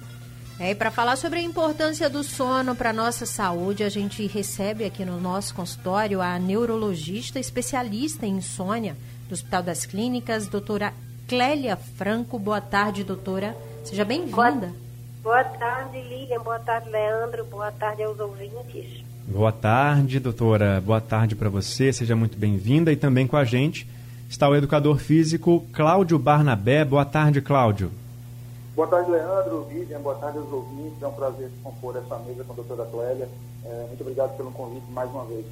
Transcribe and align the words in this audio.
É, 0.58 0.70
e 0.70 0.74
para 0.74 0.90
falar 0.90 1.16
sobre 1.16 1.40
a 1.40 1.42
importância 1.42 2.08
do 2.08 2.24
sono 2.24 2.74
para 2.74 2.88
a 2.88 2.94
nossa 2.94 3.26
saúde, 3.26 3.84
a 3.84 3.90
gente 3.90 4.26
recebe 4.26 4.86
aqui 4.86 5.04
no 5.04 5.20
nosso 5.20 5.54
consultório 5.54 6.22
a 6.22 6.38
neurologista 6.38 7.38
especialista 7.38 8.24
em 8.24 8.38
insônia 8.38 8.96
do 9.28 9.34
Hospital 9.34 9.62
das 9.62 9.84
Clínicas, 9.84 10.46
doutora 10.46 10.94
Clélia 11.28 11.76
Franco. 11.76 12.38
Boa 12.38 12.62
tarde, 12.62 13.04
doutora. 13.04 13.54
Seja 13.84 14.06
bem-vinda. 14.06 14.72
Boa, 15.22 15.44
boa 15.44 15.44
tarde, 15.44 16.00
Lilian. 16.00 16.40
Boa 16.40 16.60
tarde, 16.60 16.88
Leandro. 16.88 17.44
Boa 17.44 17.70
tarde 17.70 18.02
aos 18.04 18.18
ouvintes. 18.18 19.05
Boa 19.28 19.50
tarde, 19.50 20.20
doutora. 20.20 20.80
Boa 20.80 21.00
tarde 21.00 21.34
para 21.34 21.48
você. 21.48 21.92
Seja 21.92 22.14
muito 22.14 22.38
bem-vinda. 22.38 22.92
E 22.92 22.96
também 22.96 23.26
com 23.26 23.36
a 23.36 23.44
gente 23.44 23.84
está 24.30 24.48
o 24.48 24.54
educador 24.54 24.98
físico 24.98 25.66
Cláudio 25.72 26.16
Barnabé. 26.16 26.84
Boa 26.84 27.04
tarde, 27.04 27.40
Cláudio. 27.40 27.90
Boa 28.76 28.86
tarde, 28.86 29.10
Leandro, 29.10 29.64
Vivian. 29.64 29.98
Boa 30.00 30.14
tarde 30.14 30.38
aos 30.38 30.52
ouvintes. 30.52 31.02
É 31.02 31.08
um 31.08 31.12
prazer 31.12 31.50
compor 31.60 31.96
essa 31.96 32.16
mesa 32.20 32.44
com 32.44 32.52
a 32.52 32.56
doutora 32.56 32.86
Clélia. 32.88 33.28
É, 33.64 33.86
muito 33.88 34.00
obrigado 34.00 34.36
pelo 34.36 34.52
convite 34.52 34.88
mais 34.92 35.10
uma 35.10 35.24
vez. 35.24 35.44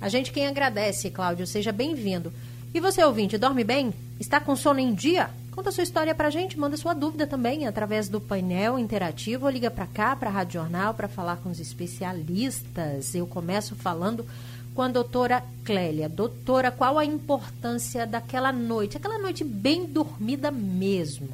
A 0.00 0.10
gente 0.10 0.30
quem 0.30 0.46
agradece, 0.46 1.08
Cláudio. 1.10 1.46
Seja 1.46 1.72
bem-vindo. 1.72 2.30
E 2.74 2.78
você, 2.78 3.02
ouvinte, 3.02 3.38
dorme 3.38 3.64
bem? 3.64 3.94
Está 4.20 4.38
com 4.38 4.54
sono 4.54 4.80
em 4.80 4.92
dia? 4.92 5.30
Conta 5.58 5.72
sua 5.72 5.82
história 5.82 6.14
pra 6.14 6.30
gente, 6.30 6.56
manda 6.56 6.76
sua 6.76 6.94
dúvida 6.94 7.26
também 7.26 7.66
através 7.66 8.08
do 8.08 8.20
painel 8.20 8.78
interativo 8.78 9.44
ou 9.44 9.50
liga 9.50 9.68
para 9.68 9.88
cá, 9.88 10.14
para 10.14 10.30
a 10.30 10.32
Rádio 10.32 10.60
Jornal, 10.60 10.94
para 10.94 11.08
falar 11.08 11.38
com 11.38 11.50
os 11.50 11.58
especialistas. 11.58 13.12
Eu 13.12 13.26
começo 13.26 13.74
falando 13.74 14.24
com 14.72 14.82
a 14.82 14.88
doutora 14.88 15.42
Clélia. 15.64 16.08
Doutora, 16.08 16.70
qual 16.70 16.96
a 16.96 17.04
importância 17.04 18.06
daquela 18.06 18.52
noite, 18.52 18.96
aquela 18.96 19.18
noite 19.18 19.42
bem 19.42 19.84
dormida 19.84 20.52
mesmo? 20.52 21.28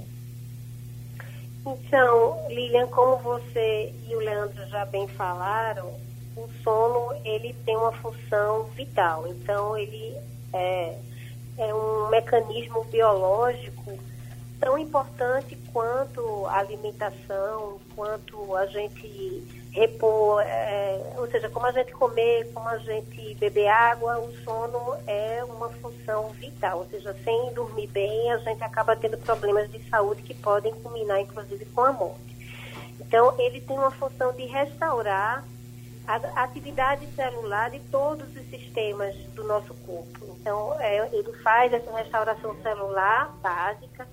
Então, 1.66 2.46
Lilian, 2.48 2.86
como 2.86 3.18
você 3.18 3.92
e 4.08 4.16
o 4.16 4.20
Leandro 4.20 4.66
já 4.70 4.86
bem 4.86 5.06
falaram, 5.06 5.92
o 6.34 6.48
sono 6.62 7.12
ele 7.26 7.54
tem 7.66 7.76
uma 7.76 7.92
função 7.92 8.70
vital. 8.74 9.28
Então, 9.28 9.76
ele 9.76 10.16
é, 10.54 10.98
é 11.58 11.74
um 11.74 12.08
mecanismo 12.08 12.84
biológico 12.84 14.13
tão 14.64 14.78
importante 14.78 15.58
quanto 15.70 16.46
a 16.46 16.56
alimentação, 16.56 17.78
quanto 17.94 18.56
a 18.56 18.64
gente 18.66 19.46
repor, 19.70 20.40
é, 20.40 21.12
ou 21.18 21.30
seja, 21.30 21.50
como 21.50 21.66
a 21.66 21.72
gente 21.72 21.92
comer, 21.92 22.50
como 22.54 22.66
a 22.70 22.78
gente 22.78 23.34
beber 23.34 23.68
água, 23.68 24.18
o 24.20 24.34
sono 24.42 24.96
é 25.06 25.44
uma 25.44 25.68
função 25.68 26.30
vital. 26.30 26.78
Ou 26.78 26.86
seja, 26.86 27.14
sem 27.22 27.52
dormir 27.52 27.88
bem, 27.88 28.32
a 28.32 28.38
gente 28.38 28.64
acaba 28.64 28.96
tendo 28.96 29.18
problemas 29.18 29.70
de 29.70 29.86
saúde 29.90 30.22
que 30.22 30.32
podem 30.32 30.72
culminar, 30.76 31.20
inclusive, 31.20 31.66
com 31.66 31.82
a 31.82 31.92
morte. 31.92 32.34
Então, 32.98 33.34
ele 33.38 33.60
tem 33.60 33.76
uma 33.76 33.90
função 33.90 34.32
de 34.32 34.46
restaurar 34.46 35.44
a 36.06 36.42
atividade 36.42 37.06
celular 37.14 37.70
de 37.70 37.80
todos 37.90 38.26
os 38.34 38.48
sistemas 38.48 39.14
do 39.34 39.44
nosso 39.44 39.74
corpo. 39.86 40.36
Então, 40.40 40.80
é, 40.80 41.06
ele 41.12 41.32
faz 41.42 41.70
essa 41.72 41.94
restauração 41.94 42.54
celular 42.62 43.28
básica, 43.42 44.06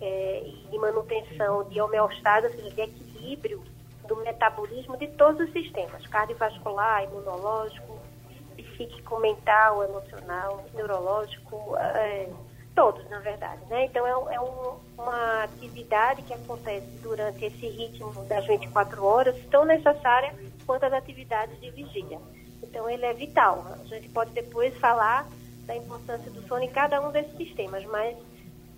é, 0.00 0.42
e 0.72 0.78
manutenção 0.78 1.64
de 1.68 1.80
homeostase, 1.80 2.46
ou 2.46 2.52
seja, 2.52 2.70
de 2.70 2.80
equilíbrio 2.82 3.62
do 4.06 4.16
metabolismo 4.16 4.96
de 4.96 5.08
todos 5.08 5.46
os 5.46 5.52
sistemas, 5.52 6.06
cardiovascular, 6.06 7.04
imunológico, 7.04 7.98
psíquico, 8.56 9.18
mental, 9.18 9.82
emocional, 9.82 10.64
neurológico, 10.74 11.76
é, 11.76 12.28
todos, 12.74 13.08
na 13.08 13.18
verdade. 13.20 13.62
Né? 13.68 13.86
Então, 13.86 14.06
é, 14.06 14.34
é 14.34 14.40
um, 14.40 14.78
uma 14.98 15.44
atividade 15.44 16.22
que 16.22 16.34
acontece 16.34 16.86
durante 17.02 17.44
esse 17.44 17.66
ritmo 17.66 18.12
das 18.24 18.46
24 18.46 19.04
horas, 19.04 19.36
tão 19.50 19.64
necessária 19.64 20.34
quanto 20.64 20.84
as 20.84 20.92
atividades 20.92 21.58
de 21.60 21.70
vigília. 21.70 22.20
Então, 22.62 22.88
ele 22.88 23.04
é 23.04 23.12
vital. 23.12 23.64
A 23.80 23.84
gente 23.86 24.08
pode 24.10 24.30
depois 24.32 24.76
falar 24.78 25.26
da 25.66 25.74
importância 25.74 26.30
do 26.30 26.46
sono 26.46 26.62
em 26.62 26.70
cada 26.70 27.00
um 27.00 27.10
desses 27.10 27.36
sistemas, 27.36 27.84
mas 27.86 28.16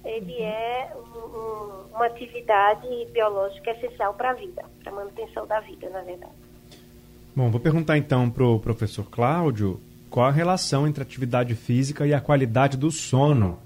ele 0.05 0.41
é 0.41 0.93
um, 0.97 1.19
um, 1.19 1.95
uma 1.95 2.07
atividade 2.07 2.89
biológica 3.13 3.71
essencial 3.73 4.15
para 4.15 4.31
a 4.31 4.35
vida, 4.35 4.65
para 4.83 4.93
a 4.93 4.95
manutenção 4.95 5.47
da 5.47 5.61
vida, 5.61 5.89
na 5.91 6.03
verdade. 6.03 6.33
Bom, 7.35 7.51
vou 7.51 7.61
perguntar 7.61 7.97
então 7.97 8.29
para 8.31 8.45
o 8.45 8.59
professor 8.59 9.09
Cláudio 9.11 9.81
qual 10.11 10.27
a 10.27 10.31
relação 10.31 10.87
entre 10.87 11.03
atividade 11.03 11.55
física 11.55 12.07
e 12.07 12.15
a 12.15 12.21
qualidade 12.21 12.77
do 12.77 12.91
sono. 12.91 13.59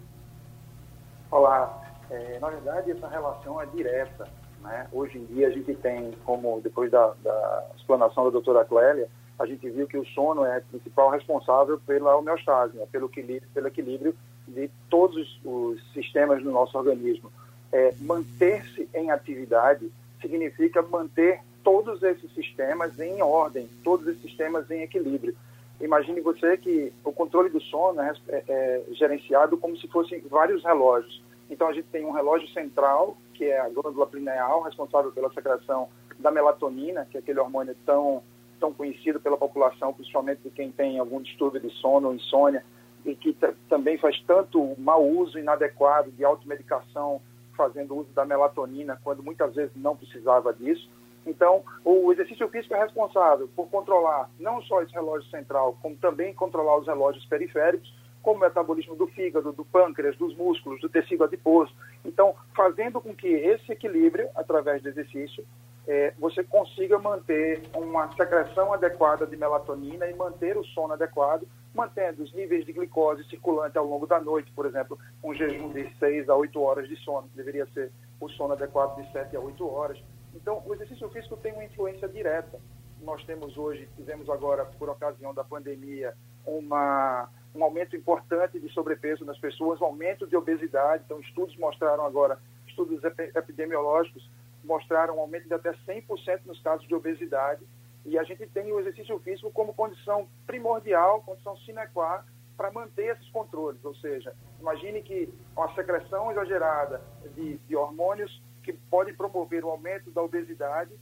Olá, 1.30 1.82
é, 2.10 2.38
na 2.38 2.50
verdade 2.50 2.90
essa 2.90 3.08
relação 3.08 3.60
é 3.60 3.66
direta. 3.66 4.28
Né? 4.60 4.86
Hoje 4.92 5.18
em 5.18 5.24
dia 5.26 5.48
a 5.48 5.50
gente 5.50 5.74
tem, 5.74 6.12
como 6.24 6.60
depois 6.60 6.90
da, 6.90 7.14
da 7.22 7.66
explanação 7.76 8.24
da 8.24 8.30
doutora 8.30 8.64
Clélia, 8.64 9.08
a 9.38 9.46
gente 9.46 9.68
viu 9.70 9.86
que 9.86 9.96
o 9.96 10.06
sono 10.06 10.44
é 10.44 10.58
o 10.58 10.62
principal 10.62 11.10
responsável 11.10 11.80
pela 11.86 12.16
homeostase, 12.16 12.76
né? 12.76 12.86
pelo, 12.92 13.06
equilíbrio, 13.06 13.48
pelo 13.54 13.68
equilíbrio 13.68 14.14
de 14.46 14.70
todos 14.88 15.40
os 15.44 15.82
sistemas 15.92 16.42
do 16.42 16.50
nosso 16.50 16.76
organismo. 16.76 17.30
É, 17.72 17.94
Manter-se 18.00 18.88
em 18.94 19.10
atividade 19.10 19.90
significa 20.20 20.82
manter 20.82 21.40
todos 21.62 22.02
esses 22.02 22.32
sistemas 22.34 22.98
em 22.98 23.22
ordem, 23.22 23.68
todos 23.82 24.06
esses 24.06 24.22
sistemas 24.22 24.70
em 24.70 24.82
equilíbrio. 24.82 25.34
Imagine 25.80 26.20
você 26.20 26.56
que 26.56 26.92
o 27.04 27.12
controle 27.12 27.48
do 27.48 27.60
sono 27.60 28.00
é, 28.00 28.14
é, 28.28 28.44
é 28.48 28.84
gerenciado 28.92 29.56
como 29.56 29.76
se 29.76 29.88
fossem 29.88 30.20
vários 30.28 30.62
relógios. 30.62 31.22
Então 31.50 31.68
a 31.68 31.72
gente 31.72 31.88
tem 31.88 32.04
um 32.04 32.12
relógio 32.12 32.48
central, 32.48 33.16
que 33.34 33.44
é 33.44 33.60
a 33.60 33.68
glândula 33.68 34.06
pineal, 34.06 34.62
responsável 34.62 35.10
pela 35.12 35.32
secreção 35.32 35.88
da 36.18 36.30
melatonina, 36.30 37.06
que 37.10 37.16
é 37.16 37.20
aquele 37.20 37.40
hormônio 37.40 37.74
tão 37.84 38.22
tão 38.60 38.72
conhecido 38.72 39.18
pela 39.18 39.36
população, 39.36 39.92
principalmente 39.92 40.42
de 40.44 40.50
quem 40.50 40.70
tem 40.70 40.96
algum 40.96 41.20
distúrbio 41.20 41.60
de 41.60 41.68
sono 41.70 42.06
ou 42.06 42.14
insônia, 42.14 42.64
e 43.04 43.14
que 43.14 43.36
também 43.68 43.98
faz 43.98 44.20
tanto 44.26 44.74
mau 44.78 45.04
uso 45.04 45.38
inadequado 45.38 46.10
de 46.12 46.24
automedicação, 46.24 47.20
fazendo 47.56 47.96
uso 47.96 48.10
da 48.12 48.24
melatonina, 48.24 48.98
quando 49.02 49.22
muitas 49.22 49.54
vezes 49.54 49.72
não 49.76 49.96
precisava 49.96 50.52
disso. 50.52 50.88
Então, 51.26 51.62
o 51.84 52.12
exercício 52.12 52.48
físico 52.48 52.74
é 52.74 52.80
responsável 52.80 53.48
por 53.54 53.68
controlar 53.68 54.28
não 54.38 54.60
só 54.62 54.82
esse 54.82 54.92
relógio 54.92 55.28
central, 55.30 55.76
como 55.80 55.96
também 55.96 56.34
controlar 56.34 56.78
os 56.78 56.86
relógios 56.86 57.24
periféricos, 57.26 57.92
como 58.22 58.36
o 58.36 58.40
metabolismo 58.40 58.94
do 58.94 59.06
fígado, 59.08 59.52
do 59.52 59.64
pâncreas, 59.64 60.16
dos 60.16 60.36
músculos, 60.36 60.80
do 60.80 60.88
tecido 60.88 61.24
adiposo. 61.24 61.72
Então, 62.04 62.34
fazendo 62.54 63.00
com 63.00 63.14
que 63.14 63.26
esse 63.26 63.72
equilíbrio, 63.72 64.28
através 64.34 64.82
do 64.82 64.88
exercício, 64.88 65.44
é, 65.86 66.14
você 66.18 66.44
consiga 66.44 66.98
manter 66.98 67.62
uma 67.74 68.10
secreção 68.12 68.72
adequada 68.72 69.26
de 69.26 69.36
melatonina 69.36 70.06
e 70.06 70.14
manter 70.14 70.56
o 70.56 70.64
sono 70.66 70.92
adequado, 70.92 71.46
mantendo 71.74 72.22
os 72.22 72.32
níveis 72.32 72.64
de 72.64 72.72
glicose 72.72 73.24
circulante 73.24 73.78
ao 73.78 73.86
longo 73.86 74.06
da 74.06 74.20
noite, 74.20 74.52
por 74.52 74.66
exemplo, 74.66 74.98
um 75.22 75.34
jejum 75.34 75.72
de 75.72 75.90
6 75.98 76.28
a 76.28 76.36
8 76.36 76.60
horas 76.60 76.88
de 76.88 76.96
sono, 76.96 77.28
deveria 77.34 77.66
ser 77.72 77.90
o 78.20 78.28
sono 78.28 78.52
adequado 78.52 78.96
de 78.96 79.10
7 79.12 79.36
a 79.36 79.40
8 79.40 79.66
horas. 79.68 80.02
Então, 80.34 80.62
o 80.66 80.74
exercício 80.74 81.08
físico 81.10 81.36
tem 81.36 81.52
uma 81.52 81.64
influência 81.64 82.08
direta. 82.08 82.60
Nós 83.00 83.24
temos 83.24 83.56
hoje, 83.56 83.88
tivemos 83.96 84.28
agora, 84.28 84.64
por 84.64 84.88
ocasião 84.88 85.34
da 85.34 85.42
pandemia, 85.42 86.14
uma 86.46 87.28
um 87.54 87.62
aumento 87.62 87.94
importante 87.94 88.58
de 88.58 88.68
sobrepeso 88.72 89.24
nas 89.24 89.38
pessoas, 89.38 89.80
um 89.80 89.84
aumento 89.84 90.26
de 90.26 90.36
obesidade. 90.36 91.02
Então, 91.04 91.20
estudos 91.20 91.56
mostraram 91.58 92.04
agora, 92.04 92.38
estudos 92.66 93.02
epidemiológicos 93.04 94.28
mostraram 94.64 95.16
um 95.16 95.20
aumento 95.20 95.48
de 95.48 95.54
até 95.54 95.72
100% 95.86 96.40
nos 96.46 96.60
casos 96.62 96.86
de 96.86 96.94
obesidade. 96.94 97.62
E 98.04 98.18
a 98.18 98.24
gente 98.24 98.46
tem 98.48 98.72
o 98.72 98.80
exercício 98.80 99.18
físico 99.20 99.50
como 99.52 99.74
condição 99.74 100.28
primordial, 100.46 101.22
condição 101.22 101.56
sine 101.58 101.86
qua 101.92 102.24
para 102.56 102.70
manter 102.70 103.16
esses 103.16 103.28
controles. 103.30 103.84
Ou 103.84 103.94
seja, 103.96 104.34
imagine 104.60 105.02
que 105.02 105.32
uma 105.56 105.72
secreção 105.74 106.30
exagerada 106.30 107.00
de, 107.34 107.58
de 107.58 107.76
hormônios 107.76 108.42
que 108.62 108.72
pode 108.72 109.12
promover 109.12 109.64
o 109.64 109.70
aumento 109.70 110.10
da 110.10 110.22
obesidade 110.22 110.92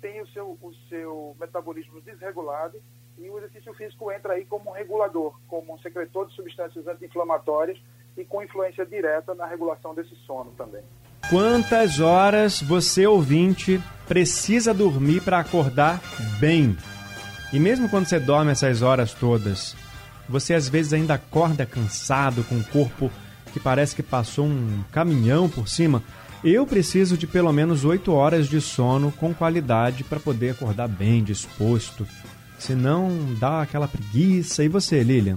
tem 0.00 0.20
o 0.20 0.26
seu, 0.28 0.58
o 0.62 0.72
seu 0.88 1.36
metabolismo 1.38 2.00
desregulado 2.00 2.80
e 3.18 3.28
o 3.28 3.38
exercício 3.38 3.74
físico 3.74 4.10
entra 4.10 4.32
aí 4.32 4.46
como 4.46 4.70
um 4.70 4.72
regulador, 4.72 5.38
como 5.46 5.74
um 5.74 5.78
secretor 5.78 6.26
de 6.26 6.34
substâncias 6.34 6.86
anti-inflamatórias 6.86 7.78
e 8.16 8.24
com 8.24 8.42
influência 8.42 8.86
direta 8.86 9.34
na 9.34 9.46
regulação 9.46 9.94
desse 9.94 10.14
sono 10.26 10.52
também. 10.52 10.82
Quantas 11.28 12.00
horas 12.00 12.60
você, 12.60 13.06
ouvinte, 13.06 13.80
precisa 14.08 14.74
dormir 14.74 15.22
para 15.22 15.38
acordar 15.38 16.00
bem? 16.38 16.76
E 17.52 17.58
mesmo 17.58 17.88
quando 17.88 18.06
você 18.06 18.18
dorme 18.18 18.52
essas 18.52 18.82
horas 18.82 19.12
todas, 19.12 19.76
você 20.28 20.54
às 20.54 20.68
vezes 20.68 20.92
ainda 20.92 21.14
acorda 21.14 21.66
cansado, 21.66 22.44
com 22.44 22.56
o 22.56 22.64
corpo 22.64 23.10
que 23.52 23.60
parece 23.60 23.94
que 23.94 24.02
passou 24.02 24.46
um 24.46 24.82
caminhão 24.92 25.48
por 25.48 25.68
cima. 25.68 26.02
Eu 26.42 26.66
preciso 26.66 27.18
de 27.18 27.26
pelo 27.26 27.52
menos 27.52 27.84
8 27.84 28.12
horas 28.12 28.48
de 28.48 28.60
sono 28.60 29.12
com 29.12 29.34
qualidade 29.34 30.04
para 30.04 30.18
poder 30.18 30.50
acordar 30.50 30.88
bem, 30.88 31.22
disposto. 31.22 32.06
Senão 32.58 33.34
dá 33.38 33.62
aquela 33.62 33.88
preguiça. 33.88 34.64
E 34.64 34.68
você, 34.68 35.02
Lilian? 35.02 35.36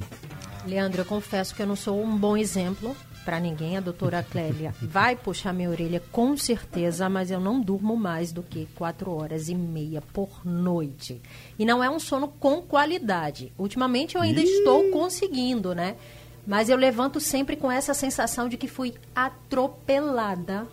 Leandro, 0.66 1.02
eu 1.02 1.06
confesso 1.06 1.54
que 1.54 1.62
eu 1.62 1.68
não 1.68 1.76
sou 1.76 2.02
um 2.02 2.16
bom 2.16 2.38
exemplo 2.38 2.96
para 3.24 3.40
ninguém. 3.40 3.78
A 3.78 3.82
doutora 3.82 4.24
Clélia 4.24 4.74
vai 4.82 5.16
puxar 5.16 5.54
minha 5.54 5.70
orelha 5.70 6.02
com 6.12 6.36
certeza, 6.38 7.10
mas 7.10 7.32
eu 7.32 7.40
não 7.40 7.60
durmo 7.60 7.96
mais 7.96 8.32
do 8.32 8.44
que 8.44 8.68
4 8.76 9.12
horas 9.12 9.50
e 9.50 9.56
meia 9.56 10.02
por 10.14 10.46
noite. 10.46 11.22
E 11.58 11.66
não 11.66 11.84
é 11.84 11.90
um 11.90 12.00
sono 12.00 12.28
com 12.28 12.62
qualidade. 12.62 13.52
Ultimamente 13.58 14.16
eu 14.16 14.22
ainda 14.22 14.42
Ih. 14.42 14.46
estou 14.46 14.90
conseguindo, 14.90 15.74
né? 15.74 15.96
Mas 16.46 16.70
eu 16.70 16.78
levanto 16.78 17.20
sempre 17.20 17.56
com 17.56 17.72
essa 17.72 17.94
sensação 17.94 18.50
de 18.50 18.58
que 18.58 18.68
fui 18.68 18.94
atropelada 19.16 20.68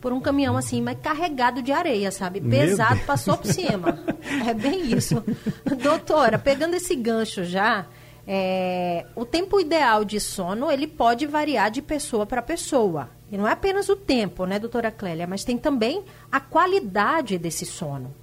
por 0.00 0.12
um 0.12 0.20
caminhão 0.20 0.56
assim, 0.56 0.80
mas 0.80 0.98
carregado 1.00 1.62
de 1.62 1.72
areia, 1.72 2.10
sabe? 2.10 2.40
Pesado, 2.40 3.00
passou 3.00 3.36
por 3.36 3.52
cima. 3.52 3.98
é 4.46 4.54
bem 4.54 4.92
isso. 4.92 5.22
Doutora, 5.82 6.38
pegando 6.38 6.74
esse 6.74 6.94
gancho 6.94 7.44
já, 7.44 7.86
é, 8.30 9.06
o 9.16 9.24
tempo 9.24 9.58
ideal 9.58 10.04
de 10.04 10.20
sono, 10.20 10.70
ele 10.70 10.86
pode 10.86 11.26
variar 11.26 11.70
de 11.70 11.80
pessoa 11.80 12.26
para 12.26 12.42
pessoa. 12.42 13.08
E 13.32 13.38
não 13.38 13.48
é 13.48 13.52
apenas 13.52 13.88
o 13.88 13.96
tempo, 13.96 14.44
né, 14.44 14.58
doutora 14.58 14.90
Clélia, 14.90 15.26
mas 15.26 15.44
tem 15.44 15.56
também 15.56 16.04
a 16.30 16.38
qualidade 16.38 17.38
desse 17.38 17.64
sono. 17.64 18.14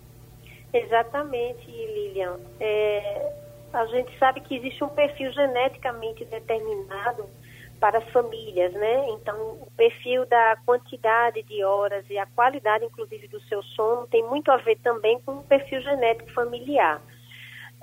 Exatamente, 0.71 1.65
Lilian. 1.65 2.37
É, 2.59 3.31
a 3.73 3.85
gente 3.87 4.15
sabe 4.19 4.41
que 4.41 4.55
existe 4.55 4.83
um 4.83 4.89
perfil 4.89 5.31
geneticamente 5.31 6.23
determinado 6.25 7.27
para 7.79 7.97
as 7.97 8.07
famílias, 8.11 8.73
né? 8.73 9.09
Então, 9.09 9.35
o 9.35 9.67
perfil 9.75 10.25
da 10.27 10.55
quantidade 10.67 11.41
de 11.43 11.63
horas 11.63 12.05
e 12.11 12.17
a 12.17 12.27
qualidade, 12.27 12.85
inclusive, 12.85 13.27
do 13.27 13.41
seu 13.41 13.63
sono 13.63 14.05
tem 14.07 14.23
muito 14.23 14.51
a 14.51 14.57
ver 14.57 14.77
também 14.83 15.19
com 15.21 15.33
o 15.39 15.43
perfil 15.43 15.81
genético 15.81 16.31
familiar. 16.31 17.01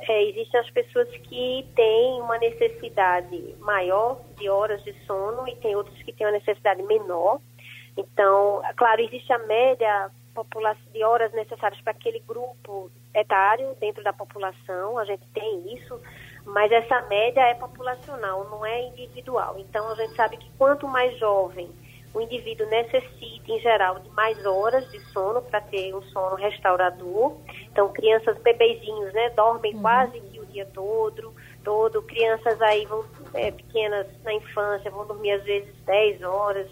É, 0.09 0.23
existem 0.25 0.61
as 0.61 0.71
pessoas 0.71 1.09
que 1.09 1.67
têm 1.77 2.21
uma 2.21 2.39
necessidade 2.39 3.55
maior 3.61 4.21
de 4.37 4.49
horas 4.49 4.83
de 4.83 4.93
sono 5.07 5.47
e 5.49 5.55
tem 5.57 5.77
outras 5.77 5.97
que 6.03 6.13
têm 6.13 6.27
uma 6.27 6.33
necessidade 6.33 6.83
menor. 6.83 7.41
Então, 7.97 8.63
claro, 8.77 9.01
existe 9.01 9.33
a 9.33 9.39
média 9.39 10.11
de 10.93 11.05
horas 11.05 11.33
necessárias 11.33 11.81
para 11.83 11.93
aquele 11.93 12.19
grupo 12.21 12.91
etário 13.15 13.77
dentro 13.79 14.03
da 14.03 14.13
população, 14.13 14.99
a 14.99 15.05
gente 15.05 15.27
tem 15.35 15.75
isso, 15.75 16.01
mas 16.45 16.73
essa 16.73 17.03
média 17.03 17.43
é 17.43 17.55
populacional, 17.55 18.49
não 18.49 18.65
é 18.65 18.89
individual. 18.89 19.59
Então 19.59 19.91
a 19.91 19.95
gente 19.95 20.15
sabe 20.15 20.39
que 20.39 20.51
quanto 20.57 20.89
mais 20.89 21.17
jovem 21.19 21.71
o 22.14 22.20
indivíduo 22.20 22.67
necessita, 22.67 23.50
em 23.50 23.59
geral, 23.61 23.99
de 24.00 24.11
mais 24.11 24.44
horas 24.44 24.88
de 24.91 25.00
sono 25.12 25.41
para 25.41 25.61
ter 25.62 25.94
um 25.94 26.03
sono 26.03 26.37
restaurador. 26.37 27.37
Então, 27.70 27.91
crianças 27.93 28.37
bebezinhos, 28.38 29.12
né, 29.14 29.31
dormem 29.31 29.75
uhum. 29.75 29.81
quase 29.81 30.20
que 30.20 30.38
o 30.38 30.47
dia 30.47 30.67
todo, 30.67 31.32
todo. 31.64 32.03
Crianças 32.03 32.61
aí 32.61 32.85
vão, 32.85 33.05
é, 33.32 33.50
pequenas 33.50 34.06
na 34.25 34.35
infância 34.35 34.91
vão 34.91 35.06
dormir 35.06 35.32
às 35.32 35.43
vezes 35.43 35.75
10 35.87 36.23
horas, 36.23 36.70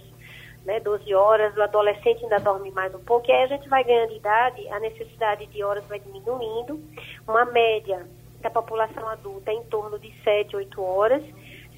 né, 0.67 0.79
12 0.79 1.15
horas. 1.15 1.57
O 1.57 1.63
adolescente 1.63 2.23
ainda 2.23 2.39
dorme 2.39 2.71
mais 2.71 2.95
um 2.95 3.03
pouco. 3.03 3.31
E 3.31 3.33
aí 3.33 3.45
a 3.45 3.47
gente 3.47 3.67
vai 3.67 3.83
ganhando 3.83 4.13
idade, 4.13 4.69
a 4.69 4.79
necessidade 4.79 5.47
de 5.47 5.65
horas 5.65 5.85
vai 5.87 5.99
diminuindo. 6.01 6.79
Uma 7.27 7.47
média 7.47 8.07
da 8.43 8.51
população 8.51 9.09
adulta 9.09 9.51
é 9.51 9.55
em 9.55 9.65
torno 9.65 9.99
de 9.99 10.13
7, 10.23 10.55
8 10.55 10.83
horas. 10.83 11.23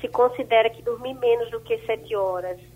Se 0.00 0.08
considera 0.08 0.68
que 0.68 0.82
dormir 0.82 1.14
menos 1.14 1.48
do 1.52 1.60
que 1.60 1.78
7 1.86 2.16
horas 2.16 2.71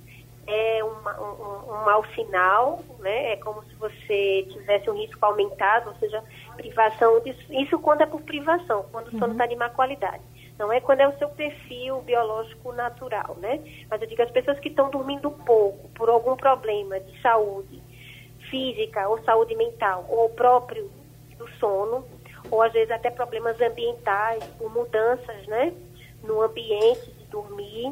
é 0.47 0.85
uma, 0.85 1.21
um, 1.21 1.73
um 1.73 1.85
mau 1.85 2.05
sinal, 2.15 2.81
né? 3.01 3.33
É 3.33 3.37
como 3.37 3.65
se 3.65 3.75
você 3.75 4.47
tivesse 4.51 4.89
um 4.89 4.95
risco 4.95 5.25
aumentado, 5.25 5.91
ou 5.91 5.97
seja, 5.97 6.23
privação 6.57 7.21
disso. 7.21 7.41
Isso 7.53 7.79
quando 7.79 8.03
é 8.03 8.07
por 8.07 8.23
privação, 8.23 8.87
quando 8.93 9.09
o 9.09 9.19
sono 9.19 9.33
está 9.33 9.45
uhum. 9.45 9.51
de 9.51 9.57
má 9.57 9.71
qualidade. 9.71 10.23
Não 10.59 10.73
é 10.73 10.81
quando 10.81 11.01
é 11.01 11.09
o 11.09 11.19
seu 11.19 11.29
perfil 11.29 12.01
biológico 12.03 12.73
natural, 12.73 13.37
né? 13.39 13.61
Mas 13.91 14.01
eu 14.01 14.09
digo 14.09 14.23
as 14.23 14.31
pessoas 14.31 14.59
que 14.59 14.69
estão 14.69 14.91
dormindo 14.91 15.31
pouco 15.31 15.89
por 15.91 16.09
algum 16.09 16.35
problema 16.37 16.99
de 16.99 17.21
saúde 17.21 17.83
física 18.51 19.09
ou 19.09 19.23
saúde 19.25 19.55
mental, 19.55 20.07
ou 20.09 20.31
próprio 20.31 20.91
do 21.37 21.49
sono, 21.59 22.07
ou 22.51 22.63
às 22.63 22.73
vezes 22.73 22.91
até 22.91 23.11
problemas 23.11 23.61
ambientais, 23.61 24.45
por 24.59 24.73
mudanças, 24.73 25.47
né, 25.47 25.73
no 26.23 26.43
ambiente 26.43 27.11
de 27.11 27.25
dormir. 27.27 27.91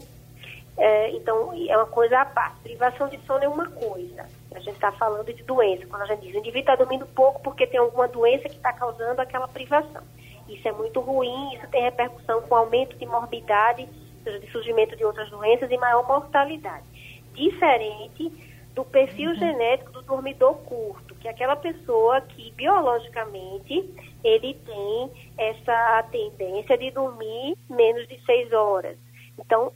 É, 0.76 1.11
então, 1.11 1.53
é 1.69 1.76
uma 1.76 1.87
coisa 1.87 2.21
à 2.21 2.25
parte. 2.25 2.61
Privação 2.61 3.09
de 3.09 3.19
sono 3.26 3.44
é 3.44 3.49
uma 3.49 3.71
coisa. 3.71 4.26
A 4.55 4.59
gente 4.59 4.75
está 4.75 4.91
falando 4.93 5.32
de 5.32 5.43
doença. 5.43 5.87
Quando 5.87 6.03
a 6.03 6.06
gente 6.06 6.23
diz 6.23 6.35
o 6.35 6.38
indivíduo 6.38 6.61
está 6.61 6.76
dormindo 6.76 7.06
pouco 7.06 7.41
porque 7.43 7.67
tem 7.67 7.79
alguma 7.79 8.09
doença 8.09 8.49
que 8.49 8.56
está 8.56 8.73
causando 8.73 9.21
aquela 9.21 9.47
privação. 9.47 10.03
Isso 10.49 10.67
é 10.67 10.73
muito 10.73 11.00
ruim, 11.00 11.55
isso 11.55 11.67
tem 11.69 11.82
repercussão 11.82 12.43
com 12.43 12.55
aumento 12.55 12.97
de 12.97 13.06
morbidade, 13.06 13.88
seja, 14.23 14.38
de 14.38 14.50
surgimento 14.50 14.97
de 14.97 15.05
outras 15.05 15.31
doenças 15.31 15.71
e 15.71 15.76
maior 15.76 16.06
mortalidade. 16.06 16.85
Diferente 17.32 18.31
do 18.75 18.85
perfil 18.85 19.31
uhum. 19.31 19.37
genético 19.37 19.93
do 19.93 20.02
dormidor 20.02 20.57
curto, 20.64 21.14
que 21.14 21.28
é 21.28 21.31
aquela 21.31 21.57
pessoa 21.57 22.21
que 22.21 22.50
biologicamente 22.52 23.88
ele 24.23 24.54
tem 24.54 25.11
essa 25.38 26.04
tendência 26.11 26.76
de 26.76 26.90
dormir 26.90 27.57
menos 27.71 28.07
de 28.09 28.21
seis 28.25 28.52
horas. 28.52 28.99
Então, 29.38 29.73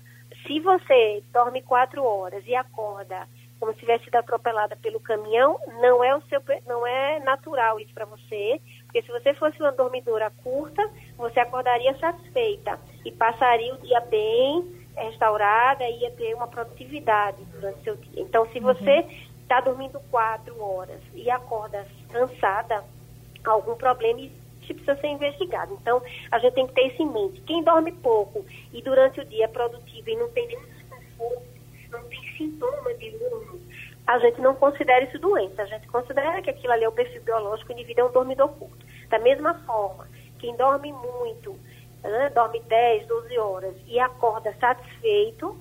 se 0.48 0.58
você 0.60 1.22
dorme 1.30 1.62
quatro 1.62 2.02
horas 2.02 2.42
e 2.46 2.54
acorda 2.56 3.28
como 3.60 3.72
se 3.74 3.80
tivesse 3.80 4.04
sido 4.04 4.14
atropelada 4.14 4.76
pelo 4.76 5.00
caminhão, 5.00 5.58
não 5.80 6.02
é 6.02 6.14
o 6.14 6.22
seu, 6.22 6.40
não 6.66 6.86
é 6.86 7.18
natural 7.20 7.78
isso 7.80 7.92
para 7.92 8.04
você, 8.04 8.60
porque 8.84 9.02
se 9.02 9.08
você 9.08 9.34
fosse 9.34 9.60
uma 9.60 9.72
dormidora 9.72 10.30
curta, 10.42 10.88
você 11.16 11.40
acordaria 11.40 11.96
satisfeita 11.98 12.78
e 13.04 13.10
passaria 13.10 13.74
o 13.74 13.78
dia 13.78 14.00
bem 14.00 14.64
restaurada 14.96 15.84
e 15.84 16.02
ia 16.02 16.10
ter 16.12 16.34
uma 16.34 16.46
produtividade 16.46 17.44
durante 17.46 17.80
o 17.80 17.82
seu 17.82 17.96
dia. 17.96 18.22
Então, 18.22 18.48
se 18.52 18.60
você 18.60 19.04
está 19.42 19.58
uhum. 19.58 19.64
dormindo 19.64 20.00
quatro 20.10 20.60
horas 20.62 21.00
e 21.14 21.30
acorda 21.30 21.86
cansada, 22.10 22.84
algum 23.44 23.76
problema 23.76 24.20
precisa 24.74 24.96
ser 25.00 25.08
investigado. 25.08 25.78
Então, 25.80 26.02
a 26.30 26.38
gente 26.38 26.54
tem 26.54 26.66
que 26.66 26.74
ter 26.74 26.88
isso 26.88 27.02
em 27.02 27.12
mente. 27.12 27.40
Quem 27.42 27.62
dorme 27.62 27.92
pouco 27.92 28.44
e 28.72 28.82
durante 28.82 29.20
o 29.20 29.24
dia 29.24 29.44
é 29.44 29.48
produtivo 29.48 30.08
e 30.08 30.16
não 30.16 30.28
tem 30.30 30.46
nenhum 30.46 30.66
desconforto, 30.66 31.42
não 31.90 32.02
tem 32.04 32.36
sintoma 32.36 32.94
de 32.94 33.10
luno, 33.10 33.60
a 34.06 34.18
gente 34.18 34.40
não 34.40 34.54
considera 34.54 35.04
isso 35.04 35.18
doença. 35.18 35.62
A 35.62 35.66
gente 35.66 35.86
considera 35.88 36.40
que 36.40 36.48
aquilo 36.48 36.72
ali 36.72 36.84
é 36.84 36.88
o 36.88 36.92
perfil 36.92 37.22
biológico, 37.22 37.70
o 37.70 37.72
indivíduo 37.74 38.06
é 38.06 38.08
um 38.08 38.12
dormidor 38.12 38.48
curto. 38.48 38.86
Da 39.10 39.18
mesma 39.18 39.54
forma, 39.66 40.08
quem 40.38 40.56
dorme 40.56 40.92
muito, 40.92 41.54
né, 42.02 42.30
dorme 42.34 42.60
10, 42.60 43.06
12 43.06 43.38
horas 43.38 43.74
e 43.86 43.98
acorda 43.98 44.54
satisfeito, 44.58 45.58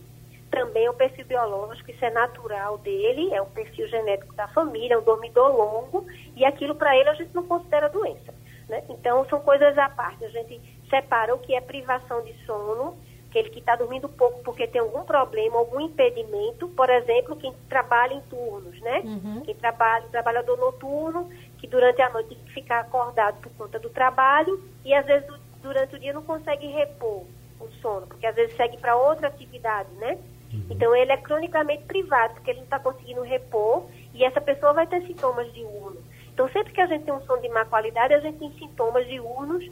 também 0.49 0.85
é 0.85 0.89
o 0.89 0.93
perfil 0.93 1.25
biológico, 1.25 1.91
isso 1.91 2.03
é 2.05 2.09
natural 2.09 2.77
dele, 2.77 3.33
é 3.33 3.41
o 3.41 3.45
perfil 3.47 3.87
genético 3.87 4.33
da 4.33 4.47
família, 4.47 4.95
é 4.95 4.97
um 4.97 5.03
dormidor 5.03 5.55
longo, 5.55 6.05
e 6.35 6.45
aquilo 6.45 6.73
para 6.75 6.95
ele 6.95 7.09
a 7.09 7.13
gente 7.15 7.33
não 7.35 7.45
considera 7.45 7.89
doença. 7.89 8.33
Né? 8.67 8.83
Então, 8.89 9.25
são 9.29 9.39
coisas 9.41 9.77
à 9.77 9.89
parte. 9.89 10.25
A 10.25 10.29
gente 10.29 10.59
separa 10.89 11.33
o 11.33 11.39
que 11.39 11.55
é 11.55 11.61
privação 11.61 12.21
de 12.23 12.33
sono, 12.45 12.97
aquele 13.29 13.49
que 13.49 13.59
está 13.59 13.75
dormindo 13.75 14.09
pouco 14.09 14.41
porque 14.43 14.67
tem 14.67 14.81
algum 14.81 15.03
problema, 15.03 15.57
algum 15.57 15.79
impedimento, 15.79 16.67
por 16.69 16.89
exemplo, 16.89 17.35
quem 17.35 17.53
trabalha 17.69 18.13
em 18.13 18.21
turnos, 18.21 18.79
né? 18.81 19.01
Uhum. 19.03 19.41
Quem 19.41 19.55
trabalha, 19.55 20.07
trabalhador 20.09 20.57
noturno, 20.57 21.29
que 21.57 21.67
durante 21.67 22.01
a 22.01 22.09
noite 22.09 22.29
tem 22.29 22.37
que 22.39 22.53
ficar 22.53 22.79
acordado 22.79 23.39
por 23.41 23.51
conta 23.53 23.79
do 23.79 23.89
trabalho 23.89 24.63
e 24.83 24.93
às 24.93 25.05
vezes 25.05 25.27
durante 25.61 25.95
o 25.95 25.99
dia 25.99 26.13
não 26.13 26.23
consegue 26.23 26.67
repor 26.67 27.23
o 27.59 27.67
sono, 27.81 28.07
porque 28.07 28.25
às 28.25 28.35
vezes 28.35 28.55
segue 28.55 28.77
para 28.77 28.95
outra 28.95 29.27
atividade, 29.27 29.89
né? 29.95 30.17
Uhum. 30.53 30.65
Então 30.69 30.95
ele 30.95 31.11
é 31.11 31.17
cronicamente 31.17 31.83
privado, 31.83 32.35
porque 32.35 32.51
ele 32.51 32.59
não 32.59 32.65
está 32.65 32.79
conseguindo 32.79 33.21
repor 33.21 33.85
e 34.17 34.23
essa 34.23 34.41
pessoa 34.41 34.73
vai 34.73 34.87
ter 34.87 35.01
sintomas 35.03 35.51
diurnos. 35.53 36.03
Então 36.33 36.49
sempre 36.49 36.73
que 36.73 36.81
a 36.81 36.87
gente 36.87 37.05
tem 37.05 37.13
um 37.13 37.21
sono 37.21 37.41
de 37.41 37.49
má 37.49 37.65
qualidade, 37.65 38.13
a 38.13 38.19
gente 38.19 38.39
tem 38.39 38.51
sintomas 38.53 39.07
diurnos 39.07 39.63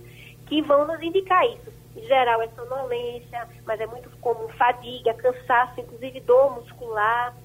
que 0.45 0.61
vão 0.61 0.85
nos 0.85 1.01
indicar 1.01 1.45
isso. 1.47 1.73
Em 1.95 2.03
geral 2.03 2.41
é 2.41 2.47
sonolência, 2.49 3.47
mas 3.65 3.79
é 3.81 3.87
muito 3.87 4.09
comum 4.17 4.47
fadiga, 4.49 5.13
cansaço, 5.15 5.79
inclusive 5.79 6.19
dor 6.21 6.55
muscular. 6.55 7.35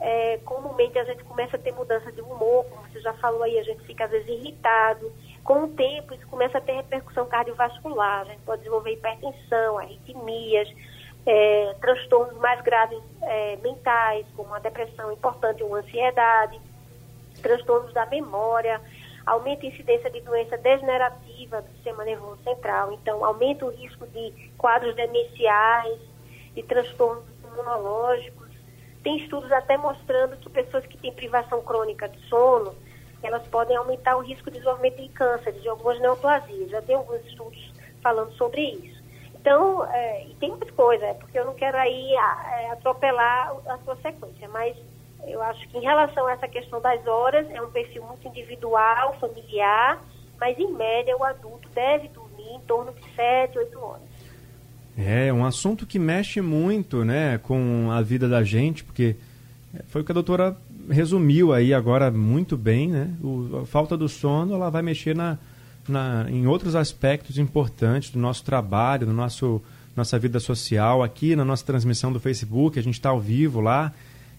É, 0.00 0.38
comumente 0.44 0.98
a 0.98 1.04
gente 1.04 1.24
começa 1.24 1.56
a 1.56 1.58
ter 1.58 1.72
mudança 1.72 2.10
de 2.12 2.20
humor, 2.20 2.64
como 2.66 2.82
você 2.88 3.00
já 3.00 3.12
falou 3.14 3.42
aí, 3.42 3.58
a 3.58 3.64
gente 3.64 3.82
fica 3.84 4.04
às 4.04 4.10
vezes 4.10 4.28
irritado. 4.28 5.12
Com 5.44 5.64
o 5.64 5.68
tempo, 5.68 6.14
isso 6.14 6.26
começa 6.28 6.58
a 6.58 6.60
ter 6.60 6.72
repercussão 6.72 7.26
cardiovascular, 7.26 8.20
a 8.20 8.24
gente 8.24 8.42
pode 8.42 8.62
desenvolver 8.62 8.92
hipertensão, 8.92 9.78
arritmias, 9.78 10.68
é, 11.28 11.74
transtornos 11.78 12.38
mais 12.38 12.58
graves 12.62 12.98
é, 13.20 13.56
mentais, 13.56 14.24
como 14.34 14.54
a 14.54 14.58
depressão 14.58 15.12
importante 15.12 15.62
ou 15.62 15.74
ansiedade, 15.74 16.58
transtornos 17.42 17.92
da 17.92 18.06
memória, 18.06 18.80
aumenta 19.26 19.66
a 19.66 19.68
incidência 19.68 20.08
de 20.08 20.22
doença 20.22 20.56
degenerativa 20.56 21.60
do 21.60 21.68
sistema 21.74 22.02
nervoso 22.02 22.42
central, 22.42 22.92
então 22.92 23.22
aumenta 23.22 23.66
o 23.66 23.68
risco 23.68 24.06
de 24.06 24.32
quadros 24.56 24.96
demenciais, 24.96 26.00
de 26.54 26.62
transtornos 26.62 27.24
imunológicos. 27.44 28.48
Tem 29.02 29.18
estudos 29.18 29.52
até 29.52 29.76
mostrando 29.76 30.34
que 30.38 30.48
pessoas 30.48 30.86
que 30.86 30.96
têm 30.96 31.12
privação 31.12 31.60
crônica 31.60 32.08
de 32.08 32.18
sono, 32.26 32.74
elas 33.22 33.46
podem 33.48 33.76
aumentar 33.76 34.16
o 34.16 34.20
risco 34.22 34.50
de 34.50 34.56
desenvolvimento 34.56 35.02
de 35.02 35.08
câncer, 35.10 35.52
de 35.52 35.68
algumas 35.68 36.00
neoplasias. 36.00 36.70
Já 36.70 36.80
tem 36.80 36.96
alguns 36.96 37.22
estudos 37.26 37.70
falando 38.02 38.32
sobre 38.32 38.62
isso. 38.62 38.97
Então, 39.40 39.84
é, 39.86 40.26
e 40.26 40.34
tem 40.34 40.50
muitas 40.50 40.70
coisas, 40.70 41.06
é 41.06 41.14
porque 41.14 41.38
eu 41.38 41.44
não 41.44 41.54
quero 41.54 41.76
aí 41.76 42.12
é, 42.12 42.70
atropelar 42.72 43.54
a 43.66 43.78
sua 43.78 43.96
sequência, 43.96 44.48
mas 44.48 44.76
eu 45.26 45.42
acho 45.42 45.68
que 45.68 45.78
em 45.78 45.82
relação 45.82 46.26
a 46.26 46.32
essa 46.32 46.48
questão 46.48 46.80
das 46.80 47.06
horas, 47.06 47.48
é 47.50 47.60
um 47.60 47.70
perfil 47.70 48.02
muito 48.04 48.26
individual, 48.26 49.16
familiar, 49.20 50.02
mas 50.40 50.58
em 50.58 50.72
média 50.72 51.16
o 51.16 51.24
adulto 51.24 51.68
deve 51.74 52.08
dormir 52.08 52.50
em 52.54 52.60
torno 52.60 52.92
de 52.92 53.02
7, 53.14 53.58
8 53.58 53.78
horas. 53.78 54.02
É, 54.96 55.32
um 55.32 55.44
assunto 55.44 55.86
que 55.86 55.98
mexe 55.98 56.40
muito 56.40 57.04
né, 57.04 57.38
com 57.38 57.88
a 57.90 58.02
vida 58.02 58.28
da 58.28 58.42
gente, 58.42 58.82
porque 58.82 59.16
foi 59.86 60.02
o 60.02 60.04
que 60.04 60.10
a 60.10 60.14
doutora 60.14 60.56
resumiu 60.90 61.52
aí 61.52 61.72
agora 61.72 62.10
muito 62.10 62.56
bem, 62.56 62.88
né? 62.88 63.10
O, 63.22 63.60
a 63.62 63.66
falta 63.66 63.96
do 63.96 64.08
sono 64.08 64.54
ela 64.54 64.70
vai 64.70 64.82
mexer 64.82 65.14
na, 65.14 65.38
na, 65.88 66.26
em 66.28 66.46
outros 66.46 66.74
aspectos 66.74 67.38
importantes 67.38 68.10
do 68.10 68.18
nosso 68.18 68.44
trabalho, 68.44 69.06
do 69.06 69.12
nosso 69.12 69.62
nossa 69.98 70.16
vida 70.16 70.38
social, 70.38 71.02
aqui 71.02 71.34
na 71.34 71.44
nossa 71.44 71.64
transmissão 71.64 72.12
do 72.12 72.20
Facebook, 72.20 72.78
a 72.78 72.82
gente 72.82 72.94
está 72.94 73.08
ao 73.08 73.20
vivo 73.20 73.60
lá, 73.60 73.92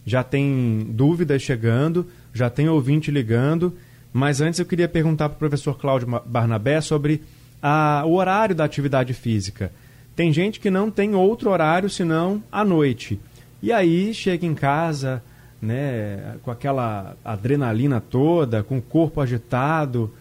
já 0.06 0.24
tem 0.24 0.88
dúvidas 0.89 1.41
chegando, 1.41 2.08
já 2.34 2.50
tem 2.50 2.70
ouvinte 2.70 3.12
ligando, 3.12 3.75
mas 4.13 4.39
antes 4.39 4.60
eu 4.60 4.65
queria 4.65 4.88
perguntar 4.88 5.27
para 5.27 5.36
o 5.36 5.39
professor 5.39 5.77
Cláudio 5.77 6.08
Barnabé 6.25 6.79
sobre 6.79 7.22
a, 7.62 8.03
o 8.06 8.13
horário 8.13 8.56
da 8.56 8.63
atividade 8.63 9.13
física. 9.13 9.72
Tem 10.15 10.32
gente 10.32 10.60
que 10.60 10.70
não 10.70 10.89
tem 10.89 11.13
outro 11.13 11.50
horário 11.50 11.89
senão 11.89 12.41
à 12.51 12.63
noite. 12.63 13.20
E 13.62 13.72
aí 13.72 14.13
chega 14.13 14.46
em 14.46 14.56
casa, 14.56 15.22
né, 15.62 16.38
com 16.41 16.51
aquela 16.51 17.15
adrenalina 17.24 18.00
toda, 18.00 18.63
com 18.63 18.77
o 18.77 18.82
corpo 18.82 19.20
agitado, 19.20 20.13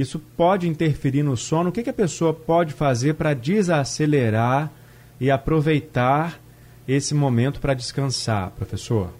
isso 0.00 0.18
pode 0.18 0.66
interferir 0.66 1.22
no 1.22 1.36
sono. 1.36 1.68
O 1.68 1.72
que, 1.72 1.82
que 1.82 1.90
a 1.90 1.94
pessoa 1.94 2.32
pode 2.32 2.72
fazer 2.72 3.14
para 3.14 3.34
desacelerar 3.34 4.70
e 5.20 5.30
aproveitar 5.30 6.40
esse 6.88 7.14
momento 7.14 7.60
para 7.60 7.74
descansar, 7.74 8.50
professor? 8.52 9.10